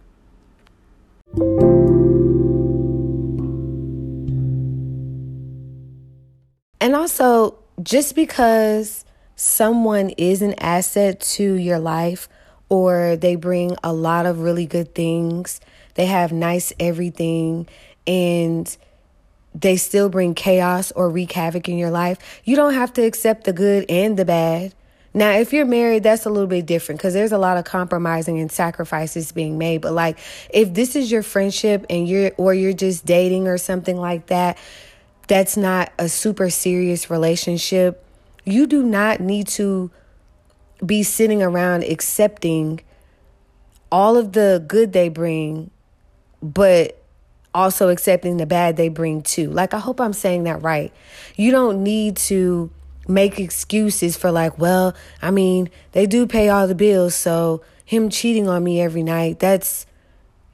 And 6.80 6.96
also, 6.96 7.58
just 7.82 8.16
because 8.16 9.04
someone 9.36 10.10
is 10.10 10.42
an 10.42 10.54
asset 10.58 11.20
to 11.20 11.54
your 11.54 11.78
life 11.78 12.28
or 12.68 13.16
they 13.16 13.34
bring 13.34 13.76
a 13.82 13.92
lot 13.92 14.26
of 14.26 14.40
really 14.40 14.66
good 14.66 14.94
things. 14.94 15.60
They 15.94 16.06
have 16.06 16.32
nice 16.32 16.72
everything 16.78 17.68
and 18.06 18.76
they 19.54 19.76
still 19.76 20.08
bring 20.08 20.34
chaos 20.34 20.92
or 20.92 21.08
wreak 21.08 21.32
havoc 21.32 21.68
in 21.68 21.78
your 21.78 21.90
life. 21.90 22.18
You 22.44 22.56
don't 22.56 22.74
have 22.74 22.92
to 22.94 23.02
accept 23.02 23.44
the 23.44 23.52
good 23.52 23.86
and 23.88 24.16
the 24.16 24.24
bad. 24.24 24.74
Now, 25.14 25.32
if 25.32 25.52
you're 25.52 25.64
married, 25.64 26.02
that's 26.02 26.26
a 26.26 26.30
little 26.30 26.46
bit 26.46 26.66
different 26.66 27.00
because 27.00 27.14
there's 27.14 27.32
a 27.32 27.38
lot 27.38 27.56
of 27.56 27.64
compromising 27.64 28.38
and 28.38 28.52
sacrifices 28.52 29.32
being 29.32 29.58
made. 29.58 29.80
But 29.80 29.92
like, 29.92 30.18
if 30.50 30.74
this 30.74 30.94
is 30.94 31.10
your 31.10 31.22
friendship 31.22 31.86
and 31.88 32.06
you're, 32.06 32.32
or 32.36 32.54
you're 32.54 32.74
just 32.74 33.06
dating 33.06 33.48
or 33.48 33.58
something 33.58 33.96
like 33.96 34.26
that, 34.26 34.58
that's 35.26 35.56
not 35.56 35.92
a 35.98 36.08
super 36.08 36.50
serious 36.50 37.10
relationship. 37.10 38.04
You 38.44 38.66
do 38.66 38.82
not 38.82 39.20
need 39.20 39.48
to 39.48 39.90
be 40.84 41.02
sitting 41.02 41.42
around 41.42 41.84
accepting 41.84 42.80
all 43.90 44.16
of 44.16 44.32
the 44.32 44.64
good 44.66 44.92
they 44.92 45.08
bring, 45.08 45.70
but 46.42 47.02
also 47.54 47.88
accepting 47.88 48.36
the 48.36 48.46
bad 48.46 48.76
they 48.76 48.88
bring 48.88 49.22
too. 49.22 49.50
Like, 49.50 49.74
I 49.74 49.78
hope 49.78 50.00
I'm 50.00 50.12
saying 50.12 50.44
that 50.44 50.62
right. 50.62 50.92
You 51.36 51.50
don't 51.50 51.82
need 51.82 52.16
to 52.16 52.70
make 53.06 53.40
excuses 53.40 54.16
for, 54.16 54.30
like, 54.30 54.58
well, 54.58 54.94
I 55.22 55.30
mean, 55.30 55.70
they 55.92 56.06
do 56.06 56.26
pay 56.26 56.50
all 56.50 56.68
the 56.68 56.74
bills, 56.74 57.14
so 57.14 57.62
him 57.84 58.10
cheating 58.10 58.48
on 58.48 58.62
me 58.62 58.80
every 58.80 59.02
night, 59.02 59.38
that's, 59.38 59.86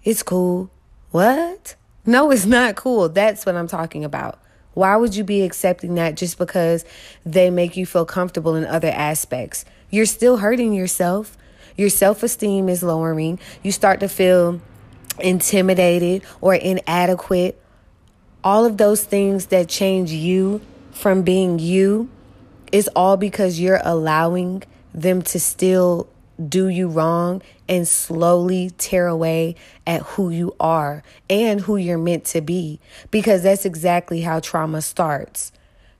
it's 0.04 0.22
cool. 0.22 0.70
What? 1.10 1.74
No, 2.06 2.30
it's 2.30 2.46
not 2.46 2.76
cool. 2.76 3.08
That's 3.08 3.44
what 3.44 3.56
I'm 3.56 3.66
talking 3.66 4.04
about. 4.04 4.40
Why 4.74 4.96
would 4.96 5.14
you 5.16 5.24
be 5.24 5.42
accepting 5.42 5.94
that 5.94 6.16
just 6.16 6.38
because 6.38 6.84
they 7.24 7.50
make 7.50 7.76
you 7.76 7.86
feel 7.86 8.04
comfortable 8.04 8.54
in 8.54 8.64
other 8.64 8.88
aspects? 8.88 9.64
You're 9.90 10.06
still 10.06 10.38
hurting 10.38 10.72
yourself. 10.72 11.36
Your 11.76 11.90
self 11.90 12.22
esteem 12.22 12.68
is 12.68 12.82
lowering. 12.82 13.38
You 13.62 13.72
start 13.72 14.00
to 14.00 14.08
feel 14.08 14.60
intimidated 15.20 16.22
or 16.40 16.54
inadequate. 16.54 17.60
All 18.42 18.64
of 18.64 18.76
those 18.76 19.04
things 19.04 19.46
that 19.46 19.68
change 19.68 20.10
you 20.10 20.60
from 20.92 21.22
being 21.22 21.58
you 21.58 22.08
is 22.72 22.88
all 22.94 23.16
because 23.16 23.60
you're 23.60 23.80
allowing 23.84 24.62
them 24.92 25.22
to 25.22 25.40
still 25.40 26.08
do 26.48 26.68
you 26.68 26.88
wrong 26.88 27.42
and 27.68 27.86
slowly 27.86 28.70
tear 28.76 29.06
away 29.06 29.54
at 29.86 30.02
who 30.02 30.30
you 30.30 30.54
are 30.58 31.02
and 31.30 31.60
who 31.60 31.76
you're 31.76 31.98
meant 31.98 32.24
to 32.24 32.40
be 32.40 32.80
because 33.10 33.44
that's 33.44 33.64
exactly 33.64 34.22
how 34.22 34.40
trauma 34.40 34.82
starts 34.82 35.52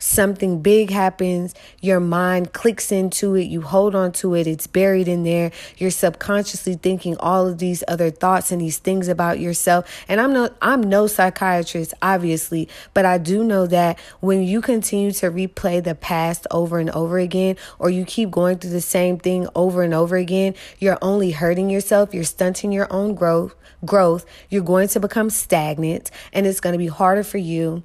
something 0.04 0.60
big 0.60 0.90
happens, 0.90 1.54
your 1.80 2.00
mind 2.00 2.52
clicks 2.52 2.92
into 2.92 3.34
it, 3.34 3.44
you 3.44 3.62
hold 3.62 3.94
on 3.94 4.12
to 4.12 4.34
it, 4.34 4.46
it's 4.46 4.66
buried 4.66 5.08
in 5.08 5.24
there. 5.24 5.50
You're 5.78 5.90
subconsciously 5.90 6.74
thinking 6.74 7.16
all 7.18 7.48
of 7.48 7.58
these 7.58 7.82
other 7.88 8.10
thoughts 8.10 8.52
and 8.52 8.60
these 8.60 8.78
things 8.78 9.08
about 9.08 9.40
yourself. 9.40 9.88
And 10.08 10.20
I'm 10.20 10.32
no 10.32 10.50
I'm 10.60 10.82
no 10.82 11.06
psychiatrist, 11.06 11.94
obviously, 12.02 12.68
but 12.92 13.04
I 13.04 13.18
do 13.18 13.42
know 13.42 13.66
that 13.66 13.98
when 14.20 14.42
you 14.42 14.60
continue 14.60 15.12
to 15.12 15.30
replay 15.30 15.82
the 15.82 15.94
past 15.94 16.46
over 16.50 16.78
and 16.78 16.90
over 16.90 17.18
again, 17.18 17.56
or 17.78 17.90
you 17.90 18.04
keep 18.04 18.30
going 18.30 18.58
through 18.58 18.70
the 18.70 18.80
same 18.80 19.18
thing 19.18 19.48
over 19.54 19.82
and 19.82 19.94
over 19.94 20.16
again, 20.16 20.54
you're 20.78 20.98
only 21.00 21.32
hurting 21.32 21.70
yourself, 21.70 22.12
you're 22.12 22.24
stunting 22.24 22.72
your 22.72 22.92
own 22.92 23.14
growth 23.14 23.54
growth, 23.84 24.24
you're 24.48 24.62
going 24.62 24.88
to 24.88 24.98
become 24.98 25.28
stagnant, 25.28 26.10
and 26.32 26.46
it's 26.46 26.60
going 26.60 26.72
to 26.72 26.78
be 26.78 26.86
harder 26.86 27.22
for 27.22 27.36
you 27.36 27.82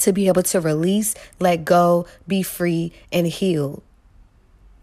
to 0.00 0.12
be 0.12 0.28
able 0.28 0.42
to 0.44 0.60
release, 0.60 1.14
let 1.38 1.64
go, 1.64 2.06
be 2.26 2.42
free, 2.42 2.92
and 3.12 3.26
heal. 3.26 3.82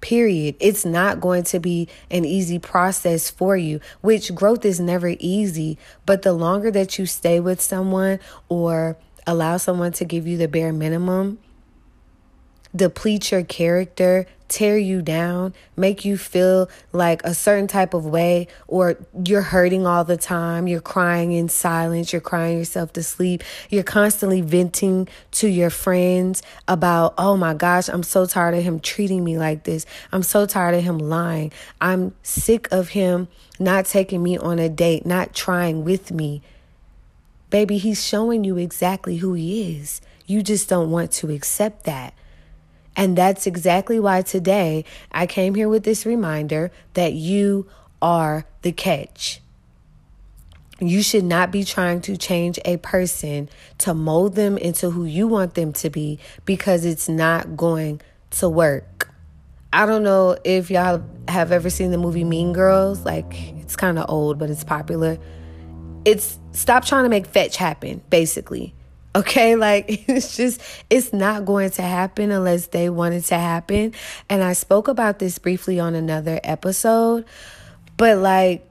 Period. 0.02 0.56
It's 0.60 0.84
not 0.84 1.21
going 1.21 1.43
to 1.45 1.60
be 1.60 1.88
an 2.12 2.26
easy 2.26 2.60
process 2.60 3.30
for 3.30 3.56
you, 3.56 3.80
which 4.02 4.36
growth 4.36 4.65
is 4.65 4.80
never 4.80 5.15
easy. 5.19 5.78
But 6.06 6.23
the 6.23 6.34
longer 6.34 6.71
that 6.71 6.99
you 6.99 7.06
stay 7.06 7.39
with 7.39 7.62
someone 7.62 8.19
or 8.49 8.97
allow 9.26 9.58
someone 9.58 9.93
to 9.93 10.06
give 10.06 10.28
you 10.28 10.38
the 10.38 10.49
bare 10.49 10.73
minimum, 10.73 11.39
deplete 12.76 13.32
your 13.32 13.44
character, 13.44 14.26
tear 14.48 14.78
you 14.78 15.02
down, 15.02 15.54
make 15.76 16.06
you 16.06 16.16
feel 16.16 16.70
like 16.92 17.24
a 17.24 17.34
certain 17.34 17.68
type 17.68 17.94
of 17.94 18.06
way, 18.06 18.48
or 18.68 18.98
you're 19.26 19.42
hurting 19.42 19.88
all 19.88 20.04
the 20.04 20.18
time, 20.18 20.68
you're 20.68 20.80
crying 20.80 21.32
in 21.32 21.50
silence, 21.50 22.14
you're 22.14 22.22
crying 22.22 22.60
yourself 22.60 22.94
to 22.94 23.02
sleep, 23.02 23.44
you're 23.70 23.84
constantly 23.84 24.42
venting 24.42 25.08
to 25.32 25.48
your 25.48 25.72
friends 25.72 26.44
about, 26.68 27.16
oh 27.18 27.36
my 27.36 27.56
gosh, 27.56 27.90
I'm 27.90 28.04
so 28.04 28.26
tired 28.28 28.54
of 28.54 28.64
him 28.64 28.80
treating 28.80 29.24
me 29.24 29.38
like 29.38 29.64
this. 29.64 29.88
I'm 30.12 30.24
so 30.24 30.46
tired 30.46 30.76
of 30.76 30.84
him 30.84 31.00
lying. 31.00 31.52
I'm 31.82 32.14
sick 32.22 32.72
of 32.72 32.90
him 32.90 33.28
not 33.60 33.86
taking 33.86 34.22
me 34.22 34.38
on 34.38 34.60
a 34.60 34.70
date, 34.70 35.06
not 35.06 35.34
trying 35.34 35.84
with 35.84 36.12
me. 36.12 36.42
Baby, 37.50 37.78
he's 37.78 38.04
showing 38.04 38.44
you 38.44 38.58
exactly 38.58 39.18
who 39.18 39.34
he 39.34 39.78
is. 39.80 40.02
You 40.26 40.42
just 40.42 40.70
don't 40.70 40.92
want 40.92 41.12
to 41.14 41.32
accept 41.32 41.86
that. 41.86 42.14
And 42.95 43.17
that's 43.17 43.47
exactly 43.47 43.99
why 43.99 44.21
today 44.21 44.86
I 45.12 45.25
came 45.25 45.56
here 45.56 45.69
with 45.69 45.84
this 45.84 46.06
reminder 46.06 46.71
that 46.93 47.13
you 47.13 47.67
are 48.01 48.45
the 48.62 48.71
catch. 48.71 49.41
You 50.79 51.01
should 51.01 51.23
not 51.23 51.51
be 51.51 51.63
trying 51.63 52.01
to 52.01 52.17
change 52.17 52.60
a 52.65 52.77
person 52.77 53.49
to 53.79 53.93
mold 53.93 54.36
them 54.36 54.58
into 54.58 54.89
who 54.89 55.06
you 55.06 55.27
want 55.27 55.53
them 55.53 55.71
to 55.73 55.89
be 55.89 56.19
because 56.45 56.84
it's 56.84 57.08
not 57.08 57.56
going 57.56 58.01
to 58.32 58.49
work. 58.49 59.10
I 59.71 59.86
don't 59.86 60.03
know 60.03 60.38
if 60.43 60.69
y'all 60.69 61.03
have 61.27 61.51
ever 61.51 61.69
seen 61.69 61.91
the 61.91 61.97
movie 61.97 62.23
Mean 62.23 62.53
Girls. 62.53 63.06
Like, 63.06 63.53
it's 63.60 63.75
kind 63.75 63.97
of 63.97 64.10
old, 64.10 64.38
but 64.38 64.49
it's 64.49 64.63
popular. 64.63 65.17
It's 66.06 66.38
stop 66.51 66.86
trying 66.86 67.03
to 67.03 67.10
make 67.10 67.25
fetch 67.25 67.56
happen, 67.56 68.01
basically. 68.10 68.75
Okay, 69.15 69.56
like 69.58 69.86
it's 70.10 70.36
just, 70.36 70.62
it's 70.89 71.13
not 71.13 71.45
going 71.45 71.71
to 71.71 71.82
happen 71.82 72.32
unless 72.32 72.67
they 72.67 72.89
want 72.89 73.13
it 73.13 73.21
to 73.26 73.36
happen. 73.36 73.93
And 74.30 74.43
I 74.43 74.54
spoke 74.54 74.88
about 74.88 75.19
this 75.19 75.38
briefly 75.38 75.80
on 75.80 75.95
another 75.95 76.39
episode, 76.43 77.26
But 77.97 78.17
like, 78.17 78.67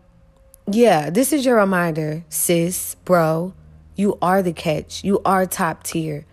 yeah, 0.66 1.10
this 1.10 1.32
is 1.32 1.44
your 1.44 1.56
reminder, 1.56 2.24
sis, 2.28 2.94
bro. 3.04 3.54
You 3.94 4.16
are 4.22 4.42
the 4.42 4.52
catch. 4.52 5.04
You 5.04 5.20
are 5.24 5.44
top 5.44 5.82
tier. 5.82 6.24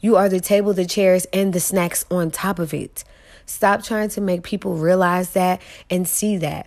You 0.00 0.16
are 0.16 0.28
the 0.28 0.40
table, 0.40 0.74
the 0.74 0.86
chairs, 0.86 1.26
and 1.32 1.52
the 1.52 1.60
snacks 1.60 2.04
on 2.10 2.30
top 2.30 2.58
of 2.58 2.72
it. 2.74 3.02
Stop 3.46 3.82
trying 3.82 4.10
to 4.10 4.20
make 4.20 4.42
people 4.42 4.74
realize 4.76 5.30
that 5.30 5.60
and 5.90 6.06
see 6.06 6.36
that. 6.38 6.66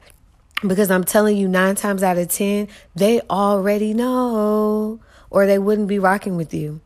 Because 0.67 0.91
I'm 0.91 1.03
telling 1.03 1.37
you, 1.37 1.47
nine 1.47 1.75
times 1.75 2.03
out 2.03 2.17
of 2.17 2.27
10, 2.29 2.67
they 2.95 3.21
already 3.29 3.93
know, 3.93 4.99
or 5.31 5.47
they 5.47 5.57
wouldn't 5.57 5.87
be 5.87 5.97
rocking 5.97 6.37
with 6.37 6.53
you. 6.53 6.81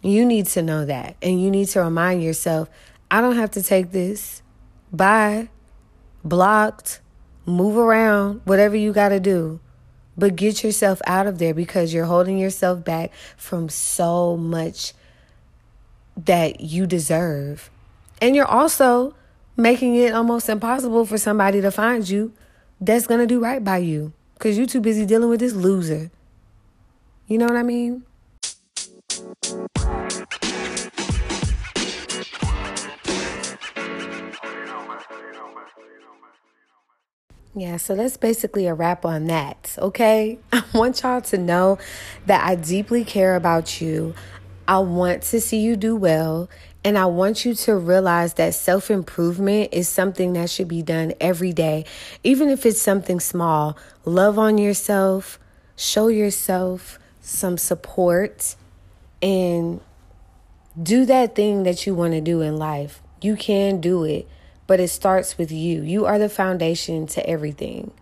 You 0.00 0.24
need 0.24 0.46
to 0.46 0.62
know 0.62 0.86
that. 0.86 1.16
And 1.20 1.42
you 1.42 1.50
need 1.50 1.68
to 1.68 1.82
remind 1.82 2.22
yourself 2.22 2.70
I 3.10 3.20
don't 3.20 3.36
have 3.36 3.50
to 3.52 3.62
take 3.62 3.90
this. 3.90 4.40
Bye. 4.92 5.50
Blocked. 6.24 7.00
Move 7.44 7.76
around. 7.76 8.40
Whatever 8.44 8.76
you 8.76 8.92
got 8.92 9.10
to 9.10 9.20
do. 9.20 9.60
But 10.16 10.36
get 10.36 10.64
yourself 10.64 11.02
out 11.06 11.26
of 11.26 11.38
there 11.38 11.54
because 11.54 11.92
you're 11.92 12.06
holding 12.06 12.38
yourself 12.38 12.84
back 12.84 13.12
from 13.36 13.68
so 13.68 14.36
much 14.36 14.94
that 16.16 16.60
you 16.60 16.86
deserve. 16.86 17.70
And 18.20 18.36
you're 18.36 18.46
also 18.46 19.14
making 19.56 19.96
it 19.96 20.14
almost 20.14 20.48
impossible 20.48 21.04
for 21.04 21.18
somebody 21.18 21.60
to 21.60 21.70
find 21.70 22.08
you 22.08 22.32
that's 22.80 23.06
going 23.06 23.20
to 23.20 23.26
do 23.26 23.40
right 23.40 23.62
by 23.62 23.78
you 23.78 24.12
because 24.34 24.56
you're 24.56 24.66
too 24.66 24.80
busy 24.80 25.06
dealing 25.06 25.30
with 25.30 25.40
this 25.40 25.54
loser. 25.54 26.10
You 27.32 27.38
know 27.38 27.46
what 27.46 27.56
I 27.56 27.62
mean? 27.62 28.02
Yeah, 37.54 37.78
so 37.78 37.94
that's 37.94 38.18
basically 38.18 38.66
a 38.66 38.74
wrap 38.74 39.06
on 39.06 39.28
that, 39.28 39.74
okay? 39.78 40.40
I 40.52 40.62
want 40.74 41.02
y'all 41.02 41.22
to 41.22 41.38
know 41.38 41.78
that 42.26 42.46
I 42.46 42.54
deeply 42.54 43.02
care 43.02 43.34
about 43.34 43.80
you. 43.80 44.14
I 44.68 44.80
want 44.80 45.22
to 45.22 45.40
see 45.40 45.62
you 45.62 45.74
do 45.76 45.96
well. 45.96 46.50
And 46.84 46.98
I 46.98 47.06
want 47.06 47.46
you 47.46 47.54
to 47.54 47.76
realize 47.76 48.34
that 48.34 48.52
self 48.52 48.90
improvement 48.90 49.70
is 49.72 49.88
something 49.88 50.34
that 50.34 50.50
should 50.50 50.68
be 50.68 50.82
done 50.82 51.14
every 51.18 51.54
day, 51.54 51.86
even 52.22 52.50
if 52.50 52.66
it's 52.66 52.82
something 52.82 53.20
small. 53.20 53.78
Love 54.04 54.38
on 54.38 54.58
yourself, 54.58 55.38
show 55.76 56.08
yourself 56.08 56.98
some 57.22 57.56
support, 57.56 58.56
and 59.22 59.80
do 60.80 61.06
that 61.06 61.34
thing 61.34 61.62
that 61.62 61.86
you 61.86 61.94
want 61.94 62.12
to 62.12 62.20
do 62.20 62.42
in 62.42 62.56
life. 62.56 63.02
You 63.22 63.36
can 63.36 63.80
do 63.80 64.04
it, 64.04 64.28
but 64.66 64.80
it 64.80 64.88
starts 64.88 65.38
with 65.38 65.50
you. 65.50 65.82
You 65.82 66.04
are 66.04 66.18
the 66.18 66.28
foundation 66.28 67.06
to 67.08 67.26
everything. 67.26 67.92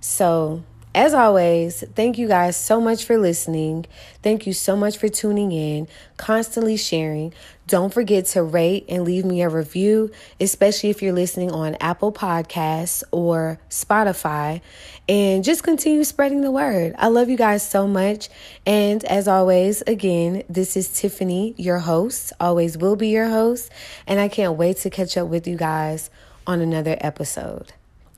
So, 0.00 0.64
as 0.94 1.14
always, 1.14 1.84
thank 1.94 2.18
you 2.18 2.26
guys 2.26 2.56
so 2.56 2.80
much 2.80 3.04
for 3.04 3.16
listening. 3.16 3.86
Thank 4.22 4.46
you 4.46 4.52
so 4.52 4.76
much 4.76 4.98
for 4.98 5.08
tuning 5.08 5.52
in, 5.52 5.86
constantly 6.16 6.76
sharing. 6.76 7.32
Don't 7.68 7.94
forget 7.94 8.26
to 8.26 8.42
rate 8.42 8.86
and 8.88 9.04
leave 9.04 9.24
me 9.24 9.42
a 9.42 9.48
review, 9.48 10.10
especially 10.40 10.90
if 10.90 11.00
you're 11.00 11.12
listening 11.12 11.52
on 11.52 11.76
Apple 11.80 12.12
Podcasts 12.12 13.04
or 13.12 13.60
Spotify. 13.70 14.60
And 15.08 15.44
just 15.44 15.62
continue 15.62 16.02
spreading 16.02 16.40
the 16.40 16.50
word. 16.50 16.96
I 16.98 17.06
love 17.06 17.28
you 17.28 17.36
guys 17.36 17.68
so 17.68 17.86
much. 17.86 18.28
And 18.66 19.04
as 19.04 19.28
always, 19.28 19.82
again, 19.82 20.42
this 20.48 20.76
is 20.76 20.88
Tiffany, 20.88 21.54
your 21.56 21.78
host, 21.78 22.32
always 22.40 22.76
will 22.76 22.96
be 22.96 23.08
your 23.08 23.28
host. 23.28 23.70
And 24.08 24.18
I 24.18 24.26
can't 24.26 24.56
wait 24.56 24.78
to 24.78 24.90
catch 24.90 25.16
up 25.16 25.28
with 25.28 25.46
you 25.46 25.56
guys 25.56 26.10
on 26.48 26.60
another 26.60 26.96
episode. 27.00 27.72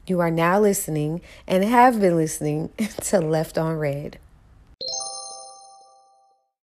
You 0.06 0.20
are 0.20 0.30
now 0.30 0.60
listening 0.60 1.20
and 1.46 1.62
have 1.64 2.00
been 2.00 2.16
listening 2.16 2.70
to 3.02 3.20
Left 3.20 3.56
on 3.56 3.76
Read. 3.76 4.18